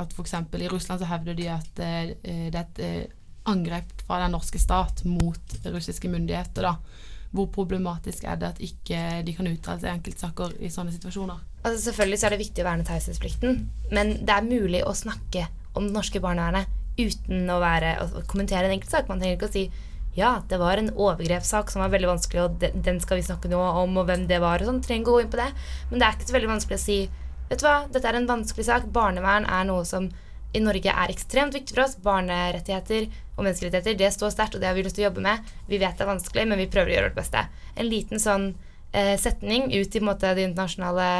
At 0.00 0.16
f.eks. 0.16 0.32
i 0.56 0.70
Russland 0.72 1.02
så 1.02 1.10
hevder 1.10 1.36
de 1.36 1.50
at 1.52 1.82
eh, 1.84 2.14
det 2.52 2.56
er 2.56 2.64
et 2.64 3.12
angrep 3.46 3.92
fra 4.06 4.18
den 4.24 4.32
norske 4.34 4.58
stat 4.58 5.04
mot 5.04 5.52
russiske 5.68 6.08
myndigheter. 6.10 6.66
da. 6.66 6.74
Hvor 7.36 7.50
problematisk 7.52 8.24
er 8.24 8.40
det 8.40 8.48
at 8.48 8.62
ikke 8.64 9.02
de 9.26 9.34
kan 9.36 9.48
uttale 9.50 9.82
seg 9.82 9.90
i 9.90 9.94
enkeltsaker 9.98 10.56
i 10.64 10.72
sånne 10.72 10.94
situasjoner? 10.94 11.44
Altså 11.62 11.90
Selvfølgelig 11.90 12.18
så 12.20 12.26
er 12.26 12.34
det 12.34 12.40
viktig 12.42 12.64
å 12.64 12.68
verne 12.68 12.88
taushetsplikten, 12.88 13.62
men 13.92 14.12
det 14.24 14.34
er 14.34 14.48
mulig 14.48 14.82
å 14.86 14.94
snakke 14.96 15.46
om 15.76 15.88
det 15.88 15.94
norske 15.94 16.22
barnevernet 16.24 16.75
uten 16.96 17.50
å, 17.52 17.60
være, 17.62 17.96
å 18.02 18.24
kommentere 18.30 18.68
en 18.68 18.76
enkeltsak. 18.76 19.10
Man 19.10 19.20
trenger 19.20 19.38
ikke 19.38 19.50
å 19.50 19.56
si 19.56 19.68
ja, 20.16 20.38
det 20.48 20.56
var 20.56 20.80
en 20.80 20.94
overgrepssak 20.94 21.68
som 21.68 21.82
var 21.82 21.90
veldig 21.92 22.08
vanskelig, 22.08 22.44
og 22.46 22.62
den, 22.86 23.00
skal 23.04 23.18
vi 23.18 23.26
snakke 23.26 23.50
noe 23.52 23.68
om, 23.82 23.98
og 24.00 24.06
hvem 24.08 24.24
det 24.30 24.38
var, 24.40 24.62
og 24.62 24.70
sånn. 24.70 24.80
Trenger 24.84 25.02
ikke 25.04 25.12
å 25.12 25.16
gå 25.18 25.24
inn 25.26 25.32
på 25.34 25.40
det. 25.42 25.48
Men 25.90 26.00
det 26.00 26.06
er 26.06 26.16
ikke 26.16 26.28
så 26.30 26.36
veldig 26.38 26.52
vanskelig 26.54 26.78
å 26.78 26.84
si 26.86 27.00
vet 27.50 27.60
du 27.60 27.66
hva, 27.66 27.74
dette 27.92 28.08
er 28.08 28.16
en 28.18 28.30
vanskelig 28.30 28.64
sak. 28.66 28.86
Barnevern 28.94 29.44
er 29.44 29.68
noe 29.68 29.84
som 29.88 30.08
i 30.56 30.62
Norge 30.62 30.92
er 30.92 31.12
ekstremt 31.12 31.54
viktig 31.54 31.76
for 31.76 31.84
oss. 31.84 31.98
Barnerettigheter 32.00 33.10
og 33.36 33.44
menneskerettigheter, 33.44 33.98
det 34.00 34.12
står 34.14 34.32
sterkt, 34.32 34.56
og 34.56 34.64
det 34.64 34.70
har 34.70 34.78
vi 34.78 34.86
lyst 34.86 34.96
til 34.96 35.04
å 35.04 35.10
jobbe 35.10 35.24
med. 35.26 35.52
Vi 35.68 35.80
vet 35.82 35.98
det 35.98 36.06
er 36.06 36.12
vanskelig, 36.14 36.46
men 36.48 36.62
vi 36.62 36.70
prøver 36.72 36.92
å 36.92 36.96
gjøre 36.96 37.10
vårt 37.10 37.20
beste. 37.20 37.44
En 37.76 37.90
liten 37.90 38.22
sånn 38.22 38.48
eh, 38.96 39.14
setning 39.20 39.68
ut 39.74 40.00
i 40.00 40.04
måte, 40.04 40.32
det 40.32 40.48
internasjonale 40.48 41.10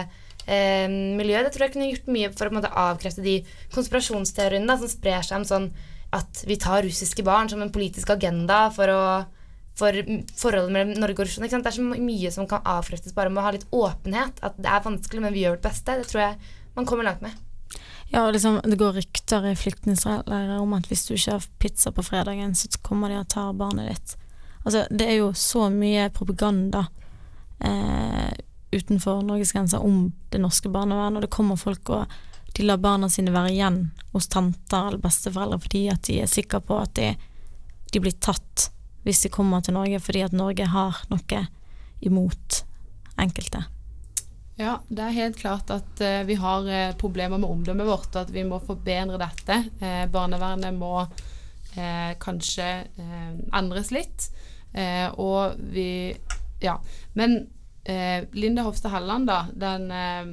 eh, 0.46 0.88
miljø. 0.88 1.42
det 1.42 1.52
tror 1.54 1.66
jeg 1.66 1.76
kunne 1.76 1.90
gjort 1.90 2.10
mye 2.14 2.32
for 2.32 2.48
å 2.48 2.56
måte, 2.56 2.72
avkrefte 2.72 3.24
de 3.24 3.38
konspirasjonsteoriene 3.74 4.70
da, 4.70 4.78
som 4.80 4.90
sprer 4.90 5.26
seg 5.26 5.42
om 5.42 5.48
sånn 5.48 5.70
at 6.16 6.44
vi 6.46 6.56
tar 6.56 6.86
russiske 6.86 7.24
barn 7.26 7.50
som 7.50 7.62
en 7.62 7.74
politisk 7.74 8.14
agenda 8.14 8.66
for 8.74 8.92
for 9.76 9.92
forholdet 10.40 10.72
mellom 10.72 10.94
Norge 10.96 11.20
og 11.20 11.26
Russland. 11.28 11.52
Det 11.52 11.68
er 11.68 11.76
så 11.76 11.84
mye 11.84 12.30
som 12.32 12.46
kan 12.48 12.64
avkreftes 12.64 13.12
bare 13.16 13.28
med 13.28 13.42
å 13.42 13.44
ha 13.44 13.52
litt 13.52 13.66
åpenhet. 13.76 14.38
At 14.40 14.56
det 14.56 14.70
er 14.72 14.84
vanskelig, 14.86 15.20
men 15.20 15.34
vi 15.34 15.42
gjør 15.44 15.58
vårt 15.58 15.66
beste. 15.68 15.98
Det 16.00 16.08
tror 16.08 16.22
jeg 16.22 16.54
man 16.78 16.88
kommer 16.88 17.04
langt 17.04 17.20
med. 17.24 17.36
Ja, 18.08 18.30
liksom, 18.30 18.60
det 18.64 18.78
går 18.80 18.96
rykter 18.96 19.44
i 19.50 19.56
flyktningleirer 19.58 20.60
om 20.62 20.72
at 20.78 20.86
hvis 20.88 21.04
du 21.08 21.16
ikke 21.16 21.36
har 21.36 21.48
pizza 21.60 21.92
på 21.92 22.04
fredagen, 22.06 22.54
så 22.54 22.70
kommer 22.80 23.12
de 23.12 23.18
og 23.20 23.28
tar 23.28 23.52
barnet 23.58 23.90
ditt. 23.90 24.16
Altså, 24.62 24.86
det 24.90 25.10
er 25.10 25.18
jo 25.18 25.32
så 25.36 25.66
mye 25.70 26.08
propaganda 26.14 26.86
eh, 27.60 28.32
utenfor 28.76 29.22
Norges 29.26 29.52
grenser 29.56 29.84
om 29.84 30.10
det 30.32 30.40
norske 30.42 30.70
barnevernet, 30.72 31.18
og 31.20 31.26
det 31.26 31.34
kommer 31.34 31.60
folk 31.60 31.92
og 31.94 32.16
de 32.56 32.64
lar 32.64 32.80
barna 32.80 33.08
sine 33.12 33.34
være 33.34 33.52
igjen 33.52 33.82
hos 34.14 34.30
tanter 34.32 34.88
eller 34.88 35.02
besteforeldre 35.02 35.58
fordi 35.60 35.82
at 35.92 36.06
de 36.08 36.22
er 36.22 36.30
sikre 36.30 36.62
på 36.64 36.78
at 36.80 36.94
de, 36.96 37.10
de 37.92 38.00
blir 38.00 38.16
tatt 38.16 38.70
hvis 39.06 39.20
de 39.22 39.30
kommer 39.30 39.62
til 39.62 39.76
Norge, 39.76 40.00
fordi 40.02 40.24
at 40.26 40.34
Norge 40.34 40.64
har 40.66 40.96
noe 41.12 41.42
imot 42.02 42.62
enkelte. 43.22 43.60
Ja, 44.58 44.78
det 44.88 45.04
er 45.04 45.14
helt 45.14 45.38
klart 45.38 45.70
at 45.70 46.00
uh, 46.02 46.24
vi 46.26 46.34
har 46.40 46.66
uh, 46.66 46.96
problemer 46.98 47.38
med 47.38 47.48
omdømmet 47.48 47.86
vårt, 47.86 48.08
og 48.14 48.22
at 48.24 48.32
vi 48.34 48.42
må 48.48 48.58
forbedre 48.64 49.20
dette. 49.20 49.60
Uh, 49.82 50.04
barnevernet 50.10 50.74
må 50.74 51.06
kanskje 51.76 52.66
endres 53.52 53.90
litt. 53.92 54.30
Og 55.20 55.58
vi 55.74 56.16
Ja. 56.64 56.78
Men 57.12 57.34
Linda 57.86 58.64
Hofstad 58.66 58.90
Helleland, 58.90 59.28
da, 59.30 59.46
den 59.54 59.88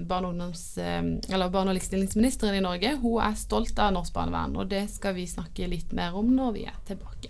barne- 0.09 0.47
og, 0.47 0.55
eh, 0.81 1.49
barne 1.53 1.69
og 1.69 1.77
likestillingsministeren 1.77 2.57
i 2.57 2.63
Norge, 2.65 2.95
hun 3.01 3.21
er 3.21 3.35
stolt 3.37 3.77
av 3.79 3.93
norsk 3.93 4.13
barnevern, 4.15 4.55
og 4.57 4.69
det 4.69 4.87
skal 4.89 5.13
vi 5.13 5.27
snakke 5.29 5.69
litt 5.69 5.93
mer 5.93 6.17
om 6.17 6.33
når 6.33 6.53
vi 6.57 6.65
er 6.65 6.79
tilbake. 6.87 7.29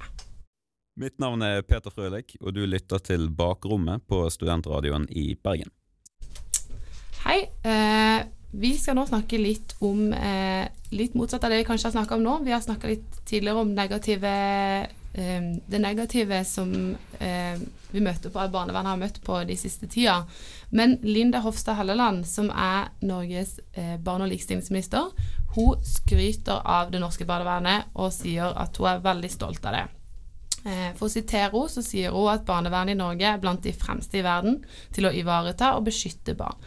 Mitt 0.96 1.18
navn 1.20 1.42
er 1.42 1.64
Peter 1.66 1.90
Frølik, 1.90 2.36
og 2.40 2.54
du 2.54 2.66
lytter 2.70 3.02
til 3.02 3.28
Bakrommet 3.34 4.06
på 4.08 4.24
Studentradioen 4.30 5.08
i 5.10 5.34
Bergen. 5.36 5.72
Hei. 7.24 7.48
Eh, 7.64 8.26
vi 8.54 8.76
skal 8.78 8.94
nå 9.00 9.08
snakke 9.10 9.40
litt 9.42 9.74
om 9.82 10.12
eh, 10.14 10.68
litt 10.94 11.16
motsatt 11.18 11.48
av 11.48 11.50
det 11.50 11.64
vi 11.64 11.66
kanskje 11.66 11.90
har 11.90 11.96
snakka 11.96 12.20
om 12.20 12.26
nå. 12.26 12.36
Vi 12.46 12.54
har 12.54 12.62
snakka 12.62 12.92
litt 12.92 13.16
tidligere 13.26 13.64
om 13.64 13.72
negative, 13.74 14.30
eh, 14.30 14.92
det 15.14 15.80
negative 15.80 16.40
som 16.46 16.96
eh, 17.20 17.60
vi 17.94 18.02
møter 18.02 18.32
på, 18.34 18.42
barnevernet 18.50 18.90
har 18.90 18.98
møtt 18.98 19.20
på 19.22 19.38
de 19.46 19.56
siste 19.58 19.86
tida. 19.88 20.24
Men 20.74 20.98
Linda 21.06 21.44
Hofstad 21.44 21.78
Helleland, 21.78 22.26
som 22.28 22.50
er 22.50 22.90
Norges 23.06 23.60
eh, 23.74 24.00
barne- 24.02 24.26
og 24.26 24.34
likestillingsminister, 24.34 25.12
hun 25.54 25.84
skryter 25.86 26.64
av 26.66 26.90
det 26.92 27.02
norske 27.04 27.28
barnevernet 27.30 27.94
og 27.94 28.10
sier 28.16 28.58
at 28.58 28.78
hun 28.82 28.90
er 28.90 29.06
veldig 29.06 29.30
stolt 29.30 29.70
av 29.70 29.78
det. 29.78 29.84
Eh, 30.66 30.90
for 30.98 31.06
å 31.06 31.14
sitere 31.14 31.52
henne, 31.52 31.70
så 31.70 31.86
sier 31.86 32.16
hun 32.16 32.32
at 32.34 32.48
barnevernet 32.50 32.98
i 32.98 33.02
Norge 33.04 33.30
er 33.36 33.42
blant 33.44 33.62
de 33.62 33.76
fremste 33.78 34.18
i 34.18 34.26
verden 34.26 34.64
til 34.96 35.06
å 35.06 35.14
ivareta 35.14 35.76
og 35.78 35.86
beskytte 35.92 36.34
barn. 36.40 36.58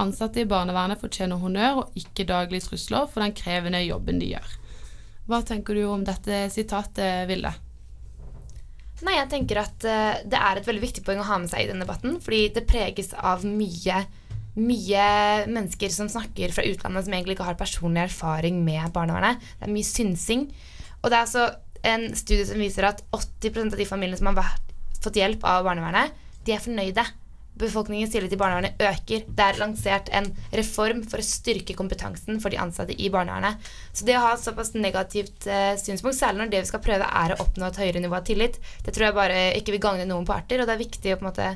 Ansatte 0.00 0.40
i 0.40 0.48
barnevernet 0.48 1.02
fortjener 1.02 1.36
honnør 1.42 1.82
og 1.82 1.98
ikke 1.98 2.24
daglige 2.24 2.70
trusler 2.70 3.10
for 3.10 3.20
den 3.20 3.36
krevende 3.36 3.82
jobben 3.84 4.22
de 4.22 4.32
gjør. 4.32 4.54
Hva 5.28 5.44
tenker 5.44 5.76
du 5.76 5.84
om 5.90 6.06
dette 6.06 6.46
sitatet, 6.54 7.28
Vilde? 7.28 7.52
Nei, 9.06 9.16
jeg 9.16 9.30
tenker 9.32 9.62
at 9.62 9.84
uh, 9.88 10.20
det 10.28 10.38
er 10.38 10.60
et 10.60 10.66
veldig 10.68 10.82
viktig 10.82 11.04
poeng 11.06 11.22
å 11.22 11.28
ha 11.28 11.38
med 11.40 11.50
seg 11.52 11.64
i 11.64 11.70
denne 11.70 11.86
debatten, 11.86 12.18
fordi 12.22 12.50
det 12.56 12.66
preges 12.68 13.14
av 13.16 13.46
mye 13.48 14.04
mye 14.60 15.04
mennesker 15.46 15.92
som 15.94 16.08
snakker 16.10 16.50
fra 16.52 16.64
utlandet 16.66 17.06
som 17.06 17.14
egentlig 17.14 17.36
ikke 17.36 17.46
har 17.46 17.58
personlig 17.58 18.02
erfaring 18.02 18.58
med 18.66 18.90
barnevernet. 18.92 19.38
Det 19.60 19.68
er 19.68 19.72
mye 19.72 19.86
synsing. 19.86 20.48
Og 21.00 21.06
det 21.06 21.16
er 21.16 21.22
altså 21.22 21.44
en 21.86 22.08
studie 22.18 22.46
som 22.48 22.60
viser 22.60 22.88
at 22.88 23.02
80% 23.14 23.72
av 23.72 23.78
de 23.80 23.88
familiene 23.88 24.18
som 24.20 24.30
har 24.32 24.40
vært, 24.42 24.74
fått 25.00 25.16
hjelp 25.16 25.46
av 25.48 25.64
barnevernet, 25.68 26.12
de 26.44 26.56
er 26.56 26.64
fornøyde. 26.64 27.06
Befolkningens 27.60 28.14
tillit 28.14 28.32
til 28.32 28.40
barnevernet 28.40 28.80
øker. 28.80 29.26
Det 29.28 29.46
er 29.46 29.60
lansert 29.60 30.08
en 30.16 30.30
reform 30.56 31.02
for 31.10 31.20
å 31.20 31.26
styrke 31.26 31.76
kompetansen 31.76 32.40
for 32.40 32.52
de 32.52 32.60
ansatte 32.62 32.96
i 32.96 33.10
barnevernet. 33.12 33.60
Så 33.92 34.08
det 34.08 34.16
å 34.16 34.24
ha 34.24 34.32
et 34.36 34.44
såpass 34.44 34.72
negativt 34.76 35.48
eh, 35.50 35.74
synspunkt, 35.80 36.18
særlig 36.18 36.44
når 36.44 36.54
det 36.54 36.64
vi 36.64 36.70
skal 36.72 36.84
prøve 36.84 37.10
er 37.22 37.34
å 37.34 37.40
oppnå 37.44 37.68
et 37.68 37.82
høyere 37.82 38.02
nivå 38.02 38.16
av 38.16 38.26
tillit, 38.28 38.56
det 38.86 38.96
tror 38.96 39.10
jeg 39.10 39.18
bare 39.20 39.44
ikke 39.60 39.76
vil 39.76 39.84
gagne 39.84 40.08
noen 40.08 40.28
parter. 40.28 40.62
Og 40.62 40.68
det 40.70 40.76
er 40.76 40.84
viktig 40.86 41.14
å 41.14 41.20
på 41.20 41.26
en 41.26 41.30
måte 41.30 41.52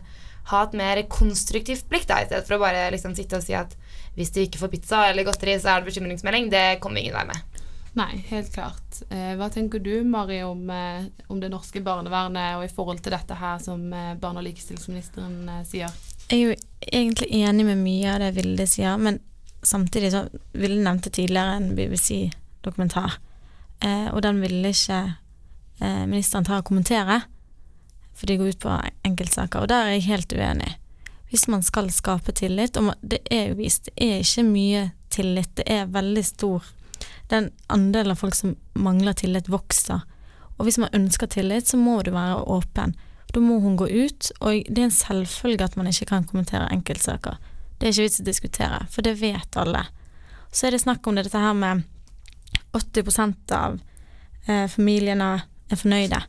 ha 0.51 0.63
et 0.67 0.77
mer 0.77 1.01
konstruktivt 1.09 1.89
blikk, 1.89 2.05
da, 2.11 2.21
i 2.21 2.29
stedet 2.29 2.45
for 2.45 2.59
å 2.59 2.65
bare 2.67 2.91
liksom 2.93 3.17
sitte 3.17 3.41
og 3.41 3.47
si 3.47 3.57
at 3.57 3.73
hvis 4.15 4.33
du 4.35 4.43
ikke 4.45 4.61
får 4.61 4.73
pizza 4.77 5.07
eller 5.09 5.27
godteri, 5.27 5.57
så 5.59 5.73
er 5.73 5.83
det 5.83 5.91
bekymringsmelding. 5.91 6.53
Det 6.53 6.67
kommer 6.85 7.01
ingen 7.01 7.17
vei 7.17 7.25
med. 7.33 7.54
Nei, 7.95 8.25
helt 8.27 8.51
klart. 8.53 9.03
Eh, 9.11 9.37
hva 9.39 9.47
tenker 9.55 9.79
du, 9.79 10.03
Mari, 10.05 10.41
om, 10.43 10.71
eh, 10.71 11.05
om, 11.27 11.39
det 11.41 11.53
norske 11.53 11.79
barnevernet 11.81 12.57
og 12.59 12.65
i 12.67 12.73
forhold 12.73 13.05
til 13.05 13.15
dette 13.15 13.37
her 13.39 13.61
som 13.63 13.87
eh, 13.93 14.17
barne- 14.19 14.43
og 14.43 14.49
likestillingsministeren 14.49 15.63
sier? 15.69 15.95
Jeg 16.27 16.41
er 16.41 16.43
jo 16.43 16.57
egentlig 16.91 17.29
enig 17.31 17.69
med 17.69 17.85
mye 17.85 18.11
av 18.11 18.25
det 18.25 18.33
Vilde 18.35 18.67
sier, 18.67 18.99
men 18.99 19.21
samtidig 19.63 20.11
så 20.11 20.25
Vilde 20.59 20.83
nevnte 20.83 21.13
tidligere 21.15 21.61
en 21.61 21.71
BBC-dokumentar, 21.79 23.19
og 23.85 24.21
den 24.25 24.39
ville 24.41 24.71
ikke 24.73 24.99
ministeren 26.09 26.47
ta 26.47 26.59
og 26.63 26.65
kommentere, 26.65 27.19
for 28.17 28.31
de 28.31 28.39
går 28.41 28.55
ut 28.55 28.63
på 28.63 28.77
enkeltsaker, 29.05 29.61
og 29.61 29.69
der 29.69 29.85
er 29.85 29.97
jeg 29.97 30.07
helt 30.09 30.33
uenig. 30.33 30.71
Hvis 31.29 31.45
man 31.53 31.65
skal 31.67 31.91
skape 31.93 32.33
tillit, 32.33 32.79
og 32.81 32.95
det 33.03 33.21
er 33.31 33.51
jo 33.51 33.59
vist, 33.61 33.91
det 33.91 34.09
er 34.09 34.25
ikke 34.25 34.47
mye 34.49 34.87
tillit, 35.13 35.53
det 35.61 35.69
er 35.69 35.93
veldig 35.93 36.25
stor 36.25 36.73
den 37.33 37.51
andelen 37.73 38.13
av 38.13 38.21
folk 38.21 38.35
som 38.35 38.57
mangler 38.75 39.17
tillit, 39.17 39.49
vokser. 39.49 40.05
Og 40.59 40.69
hvis 40.69 40.79
man 40.79 40.93
ønsker 40.95 41.31
tillit, 41.31 41.69
så 41.69 41.79
må 41.81 42.01
du 42.03 42.13
være 42.15 42.43
åpen. 42.51 42.95
Da 43.35 43.41
må 43.43 43.59
hun 43.65 43.77
gå 43.77 43.89
ut, 43.89 44.31
og 44.41 44.69
det 44.69 44.79
er 44.79 44.89
en 44.89 44.95
selvfølge 44.95 45.67
at 45.67 45.77
man 45.77 45.89
ikke 45.91 46.07
kan 46.13 46.27
kommentere 46.29 46.71
enkeltsaker. 46.71 47.41
Det 47.79 47.89
er 47.89 47.95
ikke 47.95 48.07
vits 48.07 48.21
å 48.23 48.29
diskutere, 48.29 48.85
for 48.91 49.07
det 49.07 49.17
vet 49.19 49.59
alle. 49.59 49.87
Så 50.55 50.69
er 50.69 50.75
det 50.77 50.85
snakk 50.85 51.07
om 51.07 51.17
det, 51.19 51.27
dette 51.27 51.43
her 51.43 51.57
med 51.59 51.83
80% 52.75 53.55
av 53.57 53.81
eh, 54.47 54.69
familiene 54.71 55.33
er 55.71 55.81
fornøyde. 55.81 56.21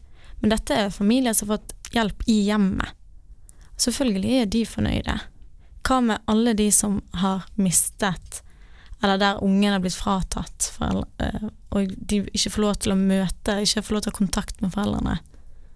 Men 0.41 0.53
dette 0.55 0.79
er 0.79 0.93
familier 0.93 1.37
som 1.37 1.51
har 1.51 1.59
fått 1.59 1.93
hjelp 1.93 2.25
i 2.31 2.39
hjemmet. 2.47 2.89
Selvfølgelig 3.77 4.41
er 4.41 4.51
de 4.51 4.63
fornøyde. 4.65 5.19
Hva 5.85 5.99
med 6.01 6.25
alle 6.31 6.55
de 6.57 6.71
som 6.73 6.97
har 7.21 7.45
mistet 7.61 8.41
eller 9.03 9.21
der 9.21 9.43
ungen 9.43 9.71
har 9.73 9.83
blitt 9.83 9.97
fratatt 9.97 10.71
foreldre, 10.77 11.07
eh, 11.19 11.47
og 11.75 11.95
de 11.97 12.23
ikke 12.31 12.53
får 12.55 12.65
lov 12.65 12.75
til 12.81 12.95
å 12.95 12.99
møte, 12.99 13.61
ikke 13.61 13.83
får 13.85 13.97
lov 13.97 14.05
til 14.05 14.11
å 14.11 14.15
ha 14.15 14.19
kontakt 14.23 14.61
med 14.63 14.73
foreldrene. 14.75 15.17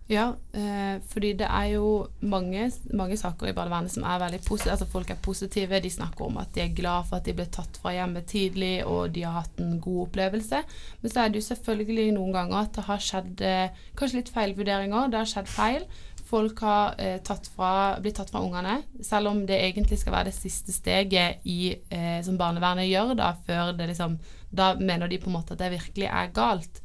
Ja, 0.09 0.31
eh, 0.57 0.95
fordi 1.05 1.35
det 1.37 1.45
er 1.45 1.67
jo 1.75 2.07
mange, 2.25 2.63
mange 2.97 3.17
saker 3.17 3.51
i 3.51 3.53
barnevernet 3.53 3.93
som 3.93 4.07
er 4.09 4.17
veldig 4.23 4.39
positive. 4.41 4.71
Altså 4.73 4.87
folk 4.89 5.11
er 5.13 5.19
positive, 5.21 5.81
de 5.83 5.91
snakker 5.93 6.25
om 6.25 6.39
at 6.41 6.49
de 6.55 6.63
er 6.63 6.73
glad 6.73 7.05
for 7.05 7.19
at 7.19 7.27
de 7.29 7.35
ble 7.37 7.45
tatt 7.45 7.77
fra 7.77 7.93
hjemmet 7.93 8.25
tidlig, 8.31 8.79
og 8.89 9.13
de 9.13 9.27
har 9.27 9.43
hatt 9.43 9.61
en 9.61 9.77
god 9.77 10.07
opplevelse. 10.07 10.63
Men 11.03 11.13
så 11.13 11.21
er 11.21 11.29
det 11.29 11.43
jo 11.43 11.49
selvfølgelig 11.51 12.07
noen 12.17 12.33
ganger 12.33 12.57
at 12.63 12.73
det 12.79 12.87
har 12.87 13.05
skjedd 13.05 13.45
eh, 13.45 13.85
kanskje 14.01 14.23
litt 14.23 14.33
feilvurderinger. 14.33 15.13
Det 15.13 15.21
har 15.21 15.29
skjedd 15.29 15.53
feil 15.53 15.85
folk 16.29 16.61
har 16.61 16.95
eh, 17.01 17.17
tatt 17.25 17.49
fra, 17.55 17.97
blitt 18.01 18.19
tatt 18.19 18.29
fra 18.31 18.41
ungene, 18.45 18.81
selv 19.05 19.31
om 19.31 19.41
det 19.49 19.57
egentlig 19.65 19.99
skal 20.01 20.13
være 20.13 20.29
det 20.29 20.37
siste 20.37 20.73
steget 20.75 21.45
i, 21.49 21.73
eh, 21.89 22.19
som 22.25 22.37
barnevernet 22.39 22.89
gjør, 22.89 23.15
da, 23.17 23.33
før 23.47 23.73
det 23.77 23.91
liksom 23.93 24.19
Da 24.49 24.71
mener 24.73 25.07
de 25.07 25.19
på 25.21 25.29
en 25.29 25.35
måte 25.35 25.53
at 25.53 25.59
det 25.61 25.67
virkelig 25.75 26.07
er 26.09 26.31
galt. 26.33 26.79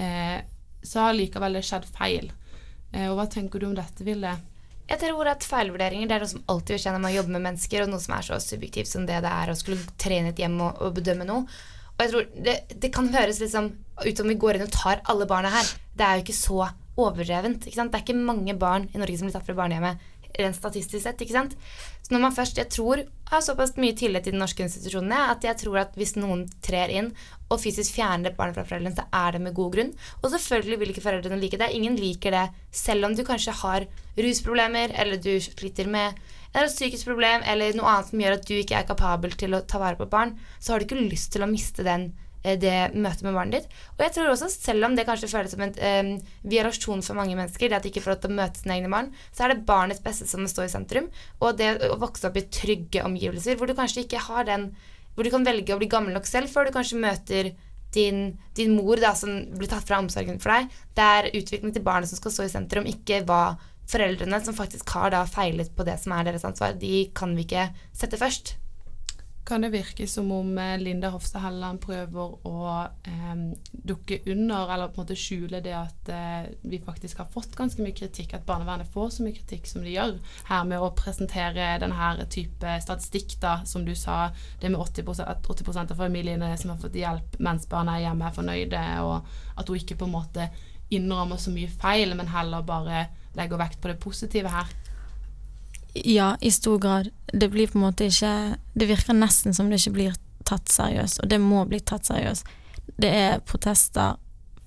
Eh, 0.00 0.38
så 0.82 1.02
har 1.04 1.12
likevel 1.12 1.58
det 1.58 1.60
skjedd 1.68 1.84
feil. 1.84 2.30
Eh, 2.92 3.10
og 3.10 3.18
hva 3.18 3.26
tenker 3.28 3.60
du 3.60 3.66
om 3.68 3.74
dette, 3.76 4.04
Vilde? 4.06 4.32
Jeg 4.88 5.00
tror 5.00 5.28
at 5.30 5.44
feilvurderinger 5.44 6.08
det 6.08 6.16
er 6.16 6.24
noe 6.24 6.32
som 6.32 6.46
alltid 6.52 6.74
vil 6.78 6.96
når 6.96 7.04
man 7.04 7.14
jobber 7.14 7.34
med 7.36 7.44
mennesker, 7.46 7.84
og 7.84 7.92
noe 7.92 8.02
som 8.02 8.16
er 8.16 8.26
så 8.26 8.40
subjektivt 8.40 8.90
som 8.90 9.04
det 9.08 9.20
det 9.24 9.30
er 9.30 9.52
å 9.52 9.58
skulle 9.58 9.92
trene 10.00 10.32
et 10.32 10.40
hjem 10.40 10.58
og, 10.60 10.80
og 10.80 10.96
bedømme 10.96 11.28
noe. 11.28 11.44
Og 11.92 12.02
jeg 12.02 12.12
tror 12.12 12.28
det, 12.48 12.56
det 12.82 12.92
kan 12.92 13.12
høres 13.12 13.40
liksom 13.44 13.70
ut 14.02 14.18
som 14.18 14.28
vi 14.28 14.40
går 14.40 14.56
inn 14.56 14.66
og 14.66 14.72
tar 14.74 15.04
alle 15.12 15.28
barna 15.28 15.52
her. 15.52 15.68
Det 15.92 16.06
er 16.06 16.16
jo 16.16 16.24
ikke 16.24 16.40
så 16.40 16.62
overdrevent. 16.96 17.64
Det 17.64 17.78
er 17.78 18.02
ikke 18.02 18.18
mange 18.18 18.56
barn 18.58 18.88
i 18.92 19.00
Norge 19.00 19.18
som 19.18 19.28
blir 19.28 19.36
tatt 19.36 19.46
fra 19.48 19.58
barnehjemmet 19.62 20.10
rent 20.38 20.56
statistisk 20.56 21.02
sett. 21.04 21.20
ikke 21.20 21.34
sant? 21.34 21.56
Så 22.02 22.14
når 22.14 22.22
man 22.24 22.34
først, 22.34 22.58
jeg 22.58 22.70
tror, 22.72 23.02
har 23.30 23.44
såpass 23.44 23.76
mye 23.80 23.96
tillit 23.96 24.24
til 24.26 24.34
de 24.34 24.40
norske 24.40 24.64
institusjonene 24.64 25.28
at 25.32 25.44
jeg 25.44 25.58
tror 25.60 25.82
at 25.84 25.96
hvis 25.96 26.14
noen 26.18 26.46
trer 26.64 26.92
inn 26.92 27.10
og 27.52 27.60
fysisk 27.60 27.96
fjerner 27.98 28.30
et 28.30 28.38
barn 28.38 28.54
fra 28.56 28.64
foreldrene, 28.64 28.96
så 28.96 29.06
er 29.12 29.36
det 29.36 29.42
med 29.44 29.56
god 29.56 29.74
grunn. 29.76 29.92
Og 30.22 30.30
selvfølgelig 30.32 30.80
vil 30.80 30.94
ikke 30.94 31.04
foreldrene 31.04 31.40
like 31.40 31.60
det. 31.60 31.72
Ingen 31.76 31.98
liker 32.00 32.34
det 32.34 32.46
selv 32.72 33.08
om 33.08 33.16
du 33.16 33.24
kanskje 33.28 33.56
har 33.62 33.88
rusproblemer, 34.16 34.94
eller 34.96 35.20
du 35.20 35.34
sliter 35.40 35.90
med 35.90 36.16
eller 36.52 36.68
et 36.68 36.74
psykisk 36.74 37.08
problem 37.08 37.44
eller 37.48 37.72
noe 37.78 37.88
annet 37.88 38.10
som 38.10 38.20
gjør 38.20 38.34
at 38.36 38.42
du 38.44 38.52
ikke 38.58 38.76
er 38.76 38.88
kapabel 38.88 39.32
til 39.40 39.56
å 39.56 39.62
ta 39.64 39.78
vare 39.80 39.96
på 39.96 40.08
barn, 40.12 40.34
så 40.60 40.74
har 40.74 40.82
du 40.82 40.84
ikke 40.84 41.00
lyst 41.00 41.32
til 41.32 41.44
å 41.44 41.48
miste 41.48 41.84
den 41.86 42.10
det 42.42 42.76
møtet 42.94 43.24
med 43.26 43.36
barnet 43.36 43.56
ditt. 43.56 43.80
Og 43.96 44.04
jeg 44.06 44.14
tror 44.16 44.32
også, 44.32 44.50
selv 44.52 44.86
om 44.88 44.96
det 44.98 45.06
kanskje 45.08 45.30
føles 45.30 45.54
som 45.54 45.64
en 45.64 45.74
um, 45.78 46.12
viarasjon 46.50 47.04
for 47.06 47.18
mange 47.18 47.36
mennesker, 47.38 47.70
det 47.70 47.78
at 47.78 47.86
de 47.86 47.92
ikke 47.92 48.04
får 48.04 48.14
lov 48.14 48.22
til 48.24 48.32
å 48.32 48.38
møte 48.40 48.62
sine 48.62 48.78
egne 48.78 48.92
barn, 48.92 49.12
så 49.30 49.46
er 49.46 49.52
det 49.52 49.66
barnets 49.68 50.02
beste 50.04 50.28
som 50.30 50.46
står 50.50 50.68
i 50.68 50.72
sentrum. 50.74 51.10
Og 51.40 51.58
det 51.60 51.74
å 51.88 51.98
vokse 52.02 52.26
opp 52.28 52.38
i 52.40 52.46
trygge 52.50 53.04
omgivelser, 53.06 53.58
hvor 53.58 53.70
du 53.70 53.76
kanskje 53.78 54.06
ikke 54.06 54.26
har 54.30 54.48
den 54.48 54.72
Hvor 55.12 55.26
du 55.28 55.28
kan 55.28 55.44
velge 55.44 55.74
å 55.74 55.76
bli 55.76 55.90
gammel 55.92 56.14
nok 56.16 56.24
selv 56.24 56.48
før 56.48 56.64
du 56.64 56.72
kanskje 56.72 56.96
møter 56.96 57.50
din, 57.92 58.38
din 58.56 58.72
mor 58.72 58.96
da, 58.96 59.10
som 59.12 59.42
blir 59.58 59.68
tatt 59.68 59.84
fra 59.84 59.98
omsorgen 60.00 60.40
for 60.40 60.54
deg. 60.54 60.78
Det 60.96 61.04
er 61.04 61.28
utviklingen 61.34 61.74
til 61.76 61.84
barnet 61.84 62.08
som 62.08 62.16
skal 62.16 62.32
stå 62.32 62.46
i 62.46 62.52
sentrum, 62.54 62.88
ikke 62.88 63.20
hva 63.28 63.42
foreldrene 63.92 64.40
som 64.40 64.56
faktisk 64.56 64.88
har 64.96 65.12
da 65.12 65.26
feilet 65.28 65.72
på 65.76 65.84
det 65.84 65.98
som 66.00 66.16
er 66.16 66.30
deres 66.30 66.46
ansvar, 66.48 66.78
de 66.80 67.06
kan 67.16 67.36
vi 67.36 67.44
ikke 67.44 67.68
sette 67.92 68.20
først. 68.20 68.56
Kan 69.44 69.60
det 69.60 69.72
virke 69.72 70.06
som 70.06 70.32
om 70.32 70.58
eh, 70.58 70.78
Linda 70.78 71.08
Hofstad 71.10 71.42
Helleland 71.42 71.80
prøver 71.82 72.34
å 72.46 72.66
eh, 73.02 73.40
dukke 73.72 74.20
under, 74.30 74.70
eller 74.70 74.92
på 74.92 75.00
en 75.00 75.02
måte 75.02 75.16
skjule 75.18 75.58
det 75.64 75.72
at 75.74 76.10
eh, 76.14 76.52
vi 76.62 76.78
faktisk 76.78 77.18
har 77.18 77.30
fått 77.32 77.56
ganske 77.58 77.82
mye 77.82 77.96
kritikk, 77.96 78.36
at 78.36 78.46
barnevernet 78.46 78.92
får 78.94 79.10
så 79.16 79.26
mye 79.26 79.34
kritikk 79.34 79.66
som 79.66 79.82
de 79.82 79.96
gjør, 79.96 80.14
her 80.46 80.68
med 80.70 80.78
å 80.78 80.92
presentere 80.94 81.72
denne 81.82 82.28
type 82.30 82.76
statistikk, 82.86 83.34
da, 83.42 83.56
som 83.66 83.82
du 83.82 83.96
sa, 83.98 84.28
det 84.62 84.70
med 84.70 84.78
80% 84.78 85.26
at 85.26 85.50
80% 85.50 85.96
av 85.96 86.04
familiene 86.04 86.52
som 86.60 86.70
har 86.70 86.78
fått 86.84 87.00
hjelp 87.02 87.40
mens 87.42 87.66
barna 87.70 87.98
er 87.98 88.06
hjemme, 88.06 88.28
er 88.28 88.38
fornøyde, 88.38 88.84
og 89.02 89.58
at 89.58 89.66
hun 89.66 89.82
ikke 89.82 89.98
på 89.98 90.06
en 90.06 90.14
måte 90.20 90.52
innrømmer 90.94 91.40
så 91.40 91.50
mye 91.50 91.72
feil, 91.82 92.14
men 92.14 92.30
heller 92.30 92.62
bare 92.62 93.08
legger 93.34 93.58
vekt 93.58 93.82
på 93.82 93.90
det 93.90 93.98
positive 93.98 94.54
her? 94.54 94.70
Ja, 95.94 96.36
i 96.40 96.50
stor 96.50 96.78
grad. 96.78 97.10
Det 97.32 97.48
blir 97.48 97.68
på 97.68 97.78
en 97.78 97.84
måte 97.84 98.06
ikke 98.08 98.56
Det 98.74 98.88
virker 98.88 99.16
nesten 99.16 99.54
som 99.54 99.68
det 99.70 99.80
ikke 99.80 99.96
blir 99.98 100.14
tatt 100.48 100.68
seriøst, 100.72 101.20
og 101.22 101.28
det 101.30 101.38
må 101.38 101.62
bli 101.70 101.78
tatt 101.80 102.08
seriøst. 102.08 102.48
Det 102.98 103.08
er 103.08 103.42
protester 103.46 104.16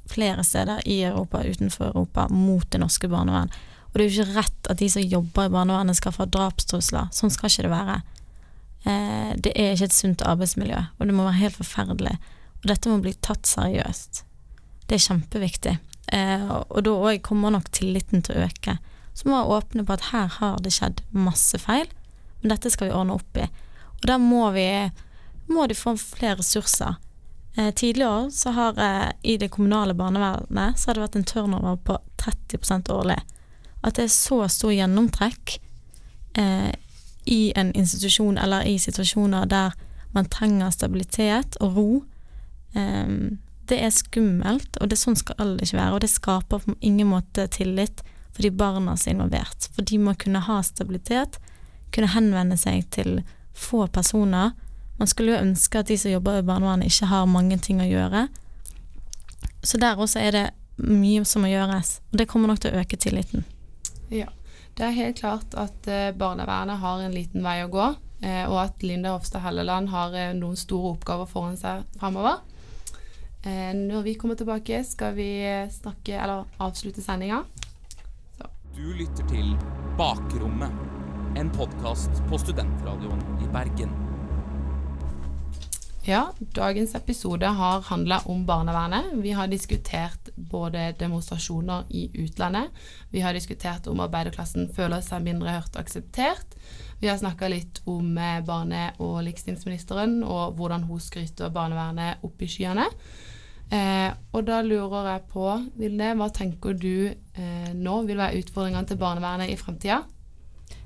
flere 0.10 0.44
steder 0.44 0.86
i 0.88 1.02
Europa, 1.04 1.42
utenfor 1.44 1.90
Europa, 1.90 2.28
mot 2.30 2.72
det 2.72 2.80
norske 2.80 3.10
barnevern. 3.12 3.52
Og 3.90 3.98
det 3.98 4.06
er 4.06 4.08
jo 4.10 4.22
ikke 4.24 4.38
rett 4.38 4.70
at 4.72 4.80
de 4.80 4.90
som 4.92 5.04
jobber 5.04 5.50
i 5.50 5.52
barnevernet 5.52 5.98
skal 5.98 6.16
få 6.16 6.30
drapstrusler. 6.32 7.10
Sånn 7.16 7.34
skal 7.34 7.52
ikke 7.52 7.66
det 7.66 7.74
være. 7.74 7.98
Eh, 8.86 9.34
det 9.42 9.54
er 9.56 9.74
ikke 9.74 9.90
et 9.90 9.98
sunt 9.98 10.24
arbeidsmiljø, 10.26 10.82
og 11.00 11.08
det 11.08 11.18
må 11.18 11.28
være 11.28 11.42
helt 11.42 11.60
forferdelig. 11.60 12.16
Og 12.62 12.70
dette 12.72 12.92
må 12.92 13.02
bli 13.04 13.16
tatt 13.26 13.50
seriøst. 13.50 14.24
Det 14.86 14.98
er 14.98 15.06
kjempeviktig. 15.10 15.78
Eh, 16.14 16.50
og 16.52 16.84
da 16.86 16.98
òg 17.10 17.24
kommer 17.26 17.54
nok 17.56 17.72
tilliten 17.74 18.24
til 18.26 18.38
å 18.38 18.46
øke. 18.50 18.78
Må 19.24 19.38
vi 19.40 19.56
åpne 19.56 19.86
på 19.88 19.96
at 19.96 20.10
her 20.12 20.28
har 20.40 20.60
det 20.62 20.74
skjedd 20.76 21.00
masse 21.16 21.58
feil, 21.62 21.88
men 22.42 22.52
dette 22.52 22.70
skal 22.70 22.90
vi 22.90 22.96
ordne 22.98 23.16
opp 23.16 23.40
i. 23.40 23.48
Og 24.02 24.08
da 24.10 24.20
må 24.22 24.50
vi 24.54 24.68
må 25.48 25.68
de 25.70 25.78
få 25.78 25.96
flere 25.98 26.40
ressurser. 26.42 26.96
Eh, 27.58 27.72
tidligere 27.74 28.32
så 28.32 28.52
har 28.52 28.80
eh, 28.82 29.12
i 29.22 29.38
det 29.38 29.52
kommunale 29.54 29.94
barnevernet 29.94 30.80
så 30.80 30.90
har 30.90 30.98
det 30.98 31.06
vært 31.06 31.16
en 31.20 31.28
turnover 31.30 31.78
på 31.78 31.98
30% 32.22 32.92
årlig. 32.92 33.20
At 33.86 33.96
det 33.96 34.08
er 34.08 34.14
så 34.14 34.42
stor 34.50 34.74
gjennomtrekk 34.74 35.60
eh, 36.34 36.74
i 37.26 37.54
en 37.56 37.72
institusjon 37.74 38.38
eller 38.38 38.68
i 38.68 38.78
situasjoner 38.80 39.46
der 39.50 39.78
man 40.16 40.28
trenger 40.32 40.72
stabilitet 40.72 41.58
og 41.60 41.78
ro. 41.78 41.90
Um, 42.76 43.40
det 43.68 43.80
er 43.82 43.92
skummelt, 43.92 44.78
og 44.80 44.92
det 44.92 45.00
sånn 45.00 45.18
skal 45.18 45.56
det 45.58 45.66
ikke 45.66 45.80
være. 45.80 45.96
Og 45.96 46.04
det 46.04 46.12
skaper 46.12 46.62
på 46.62 46.76
ingen 46.80 47.10
måte 47.10 47.48
tillit 47.52 48.04
for 48.36 48.44
de 48.44 48.52
barna 48.52 48.98
som 49.00 49.10
er 49.10 49.16
involvert. 49.16 49.70
For 49.72 49.88
de 49.88 50.00
må 50.02 50.14
kunne 50.20 50.44
ha 50.44 50.60
stabilitet, 50.64 51.40
kunne 51.96 52.12
henvende 52.12 52.58
seg 52.60 52.84
til 52.92 53.22
få 53.56 53.86
personer. 53.88 54.52
Man 55.00 55.08
skulle 55.08 55.36
jo 55.36 55.44
ønske 55.44 55.80
at 55.80 55.88
de 55.92 55.98
som 56.00 56.12
jobber 56.12 56.42
i 56.42 56.48
barnevernet, 56.48 56.92
ikke 56.92 57.12
har 57.12 57.30
mange 57.32 57.58
ting 57.64 57.80
å 57.80 57.88
gjøre. 57.88 58.28
Så 59.64 59.80
der 59.82 60.00
også 60.00 60.20
er 60.22 60.36
det 60.36 60.46
mye 60.76 61.24
som 61.28 61.46
må 61.46 61.52
gjøres, 61.54 62.00
og 62.12 62.20
det 62.20 62.28
kommer 62.28 62.52
nok 62.52 62.60
til 62.64 62.76
å 62.76 62.82
øke 62.84 63.00
tilliten. 63.00 63.46
Ja. 64.12 64.28
Det 64.76 64.84
er 64.84 64.98
helt 64.98 65.22
klart 65.22 65.54
at 65.56 65.86
eh, 65.88 66.12
barnevernet 66.12 66.82
har 66.82 67.00
en 67.00 67.14
liten 67.16 67.46
vei 67.46 67.62
å 67.64 67.70
gå, 67.72 67.86
eh, 68.28 68.44
og 68.44 68.58
at 68.66 68.82
Linda 68.84 69.14
Hofstad 69.14 69.46
Helleland 69.46 69.88
har 69.94 70.12
eh, 70.20 70.34
noen 70.36 70.60
store 70.60 70.98
oppgaver 70.98 71.30
foran 71.32 71.56
seg 71.56 71.86
framover. 71.96 72.42
Eh, 73.48 73.72
når 73.72 74.04
vi 74.04 74.18
kommer 74.20 74.36
tilbake, 74.36 74.82
skal 74.84 75.16
vi 75.16 75.30
snakke, 75.72 76.18
eller 76.20 76.44
avslutte 76.60 77.00
sendinga. 77.06 77.46
Du 78.76 78.90
lytter 78.92 79.24
til 79.32 79.54
Bakrommet, 79.96 80.74
en 81.40 81.48
podkast 81.56 82.18
på 82.28 82.36
Studentradioen 82.42 83.22
i 83.40 83.46
Bergen. 83.54 83.94
Ja, 86.04 86.34
dagens 86.58 86.92
episode 87.00 87.48
har 87.48 87.86
handla 87.88 88.18
om 88.28 88.42
barnevernet. 88.46 89.14
Vi 89.24 89.32
har 89.32 89.48
diskutert 89.48 90.28
både 90.36 90.90
demonstrasjoner 91.00 91.88
i 91.90 92.10
utlandet, 92.26 92.68
vi 93.16 93.24
har 93.24 93.34
diskutert 93.34 93.88
om 93.88 94.04
arbeiderklassen 94.04 94.68
føler 94.76 95.00
seg 95.06 95.24
mindre 95.24 95.56
hørt 95.56 95.72
og 95.72 95.86
akseptert. 95.86 96.60
Vi 97.00 97.08
har 97.08 97.22
snakka 97.22 97.48
litt 97.48 97.80
om 97.88 98.18
eh, 98.18 98.42
barne- 98.44 98.92
og 99.00 99.22
likestillingsministeren 99.24 100.20
og 100.24 100.60
hvordan 100.60 100.84
hun 100.92 101.00
skryter 101.00 101.48
barnevernet 101.48 102.28
opp 102.28 102.44
i 102.44 102.52
skyene. 102.52 102.90
Eh, 103.74 104.12
og 104.36 104.44
da 104.46 104.60
lurer 104.62 105.08
jeg 105.10 105.24
på, 105.32 105.46
Vilde, 105.80 106.12
hva 106.20 106.28
tenker 106.34 106.76
du 106.78 107.10
eh, 107.10 107.72
nå 107.74 108.02
vil 108.06 108.20
være 108.20 108.44
utfordringene 108.44 108.90
til 108.90 109.00
barnevernet 109.02 109.50
i 109.50 109.58
fremtida? 109.58 110.04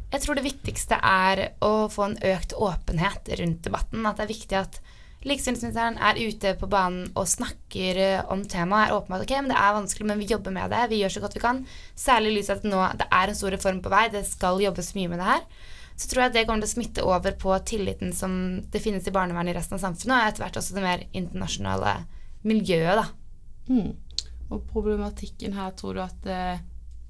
Jeg 0.10 0.24
tror 0.24 0.39
det 0.39 0.46
viktigste 0.48 0.98
er 1.06 1.42
å 1.62 1.89
få 1.92 2.08
en 2.08 2.15
økt 2.32 2.56
åpenhet 2.58 3.30
rundt 3.42 3.68
debatten. 3.68 4.08
At 4.10 4.18
det 4.18 4.26
er 4.26 4.32
viktig 4.32 4.58
at 4.58 4.80
likestillingsministeren 5.28 6.00
er 6.00 6.22
ute 6.24 6.54
på 6.58 6.70
banen 6.72 7.10
og 7.20 7.28
snakker 7.30 8.00
eh, 8.02 8.22
om 8.32 8.46
temaet. 8.48 8.89
Er 8.89 8.96
åpenbart, 8.96 9.28
ok, 9.28 9.36
men 9.42 9.52
det 9.52 9.60
er 9.60 9.76
vanskelig, 9.76 10.08
men 10.10 10.24
vi 10.24 10.30
jobber 10.32 10.56
med 10.56 10.72
det. 10.74 10.86
Vi 10.94 11.02
gjør 11.04 11.18
så 11.18 11.26
godt 11.26 11.36
vi 11.38 11.44
kan. 11.44 11.65
Særlig 12.00 12.32
i 12.32 12.38
lys 12.39 12.50
av 12.50 12.63
at 12.63 12.72
nå 12.72 12.86
det 13.04 13.10
er 13.20 13.34
en 13.34 13.42
stor 13.42 13.54
reform 13.58 13.84
på 13.84 13.92
vei. 13.94 14.08
Det 14.15 14.24
skal 14.30 14.63
jobbes 14.63 14.96
mye 14.98 15.12
med 15.12 15.22
det 15.22 15.30
her. 15.34 15.44
Så 16.00 16.08
tror 16.08 16.24
jeg 16.24 16.38
det 16.38 16.46
kommer 16.48 16.63
til 16.63 16.72
å 16.72 16.78
smitte 16.78 17.04
over 17.04 17.36
på 17.36 17.58
tilliten 17.68 18.15
som 18.15 18.32
det 18.72 18.80
finnes 18.80 19.06
i 19.06 19.13
barnevernet 19.13 19.52
i 19.52 19.58
resten 19.60 19.76
av 19.76 19.84
samfunnet, 19.84 20.15
og 20.15 20.30
etter 20.32 20.46
hvert 20.46 20.60
også 20.62 20.78
det 20.78 20.86
mer 20.86 21.04
internasjonale 21.12 21.98
miljøet, 22.47 23.02
da. 23.02 23.06
Mm. 23.69 23.93
Og 24.49 24.65
problematikken 24.71 25.54
her, 25.58 25.73
tror 25.78 25.97
du 25.97 26.04
at, 26.04 26.17
det, 26.23 26.60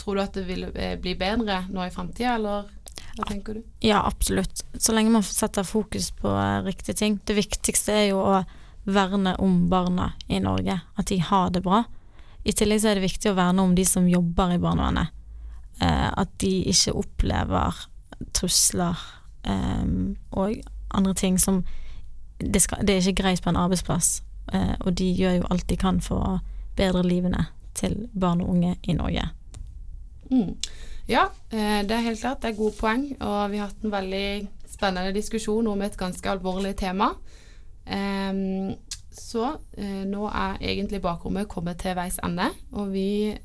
tror 0.01 0.17
du 0.17 0.23
at 0.23 0.35
det 0.35 0.45
vil 0.47 0.67
eh, 0.73 0.95
bli 0.99 1.15
bedre 1.19 1.63
nå 1.71 1.85
i 1.85 1.93
framtida, 1.93 2.35
eller 2.35 2.67
hva 3.15 3.27
tenker 3.27 3.59
du? 3.59 3.61
Ja, 3.83 4.01
absolutt. 4.07 4.63
Så 4.79 4.93
lenge 4.95 5.11
man 5.13 5.23
setter 5.25 5.67
fokus 5.67 6.09
på 6.15 6.31
uh, 6.31 6.63
riktige 6.65 6.97
ting. 6.99 7.19
Det 7.25 7.35
viktigste 7.37 7.95
er 7.95 8.05
jo 8.11 8.21
å 8.23 8.41
verne 8.89 9.35
om 9.43 9.65
barna 9.71 10.13
i 10.27 10.39
Norge, 10.43 10.79
at 10.95 11.11
de 11.11 11.19
har 11.23 11.51
det 11.55 11.63
bra. 11.65 11.83
I 12.47 12.55
tillegg 12.55 12.81
så 12.81 12.91
er 12.91 12.99
det 12.99 13.07
viktig 13.07 13.31
å 13.31 13.37
verne 13.37 13.63
om 13.63 13.75
de 13.75 13.85
som 13.87 14.07
jobber 14.07 14.55
i 14.55 14.61
barnevernet. 14.61 15.15
At 15.79 16.31
de 16.43 16.49
ikke 16.71 16.95
opplever 16.99 17.75
trusler 18.35 18.99
og 19.47 20.55
andre 20.89 21.13
ting 21.15 21.37
som 21.39 21.61
det, 22.39 22.61
skal, 22.63 22.81
det, 22.87 22.95
er 22.95 23.03
ikke 23.03 23.23
greit 23.23 23.43
på 23.43 23.51
en 23.51 23.59
arbeidsplass. 23.59 24.21
Eh, 24.53 24.75
og 24.79 24.93
de 24.97 25.09
gjør 25.13 25.39
jo 25.39 25.49
alt 25.53 25.67
de 25.69 25.77
kan 25.79 26.01
for 26.03 26.25
å 26.25 26.35
bedre 26.79 27.03
livene 27.05 27.47
til 27.77 27.95
barn 28.13 28.41
og 28.43 28.53
unge 28.55 28.75
i 28.83 28.95
Norge. 28.97 29.29
Mm. 30.31 30.55
Ja, 31.09 31.29
eh, 31.49 31.81
det 31.85 31.95
er 31.95 32.05
helt 32.05 32.21
klart. 32.21 32.41
Det 32.41 32.51
er 32.51 32.59
gode 32.59 32.77
poeng. 32.77 33.07
Og 33.19 33.39
vi 33.51 33.61
har 33.61 33.69
hatt 33.69 33.83
en 33.83 33.93
veldig 33.93 34.27
spennende 34.69 35.15
diskusjon 35.15 35.67
om 35.67 35.81
et 35.81 35.97
ganske 35.97 36.29
alvorlig 36.29 36.75
tema. 36.77 37.13
Um, 37.89 38.77
Så 39.19 39.41
eh, 39.75 40.05
nå 40.07 40.29
er 40.29 40.61
egentlig 40.61 41.01
bakrommet 41.03 41.49
kommet 41.49 41.81
til 41.81 41.95
veis 41.97 42.19
ende, 42.23 42.45
og 42.71 42.91
vi 42.93 43.35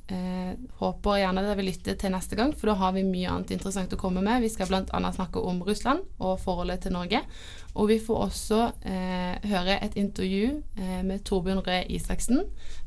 håper 0.78 1.18
gjerne 1.18 1.42
dere 1.42 1.56
vil 1.58 1.66
lytte 1.72 1.96
til 1.98 2.12
neste 2.14 2.36
gang, 2.38 2.52
for 2.54 2.70
da 2.70 2.76
har 2.78 2.92
vi 2.94 3.02
mye 3.02 3.32
annet 3.32 3.50
interessant 3.56 3.92
å 3.92 3.98
komme 3.98 4.22
med. 4.22 4.44
Vi 4.44 4.52
skal 4.52 4.68
bl.a. 4.70 4.84
snakke 5.16 5.40
om 5.40 5.64
Russland 5.66 6.04
og 6.20 6.38
forholdet 6.44 6.84
til 6.84 6.94
Norge. 6.94 7.24
Og 7.74 7.88
vi 7.90 7.98
får 7.98 8.20
også 8.28 8.58
eh, 8.86 9.48
høre 9.50 9.78
et 9.82 9.96
intervju 9.98 10.50
eh, 10.78 11.00
med 11.06 11.24
Torbjørn 11.26 11.64
Røe 11.66 11.82
Isaksen, 11.90 12.44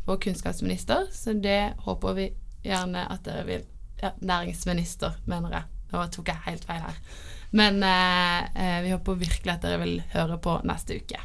vår 0.07 0.19
kunnskapsminister, 0.23 1.09
så 1.11 1.35
det 1.35 1.73
håper 1.83 2.15
vi 2.15 2.27
gjerne 2.63 3.03
at 3.11 3.25
dere 3.27 3.43
vil 3.47 3.65
ja, 4.01 4.13
Næringsminister, 4.21 5.17
mener 5.25 5.57
jeg. 5.57 5.63
Nå 5.91 6.03
tok 6.13 6.31
jeg 6.31 6.45
helt 6.45 6.67
feil 6.67 6.83
her. 6.83 7.01
Men 7.55 7.81
eh, 7.83 8.47
eh, 8.55 8.77
vi 8.85 8.93
håper 8.93 9.19
virkelig 9.19 9.53
at 9.53 9.65
dere 9.65 9.81
vil 9.83 9.99
høre 10.13 10.39
på 10.43 10.59
neste 10.67 10.99
uke. 11.01 11.19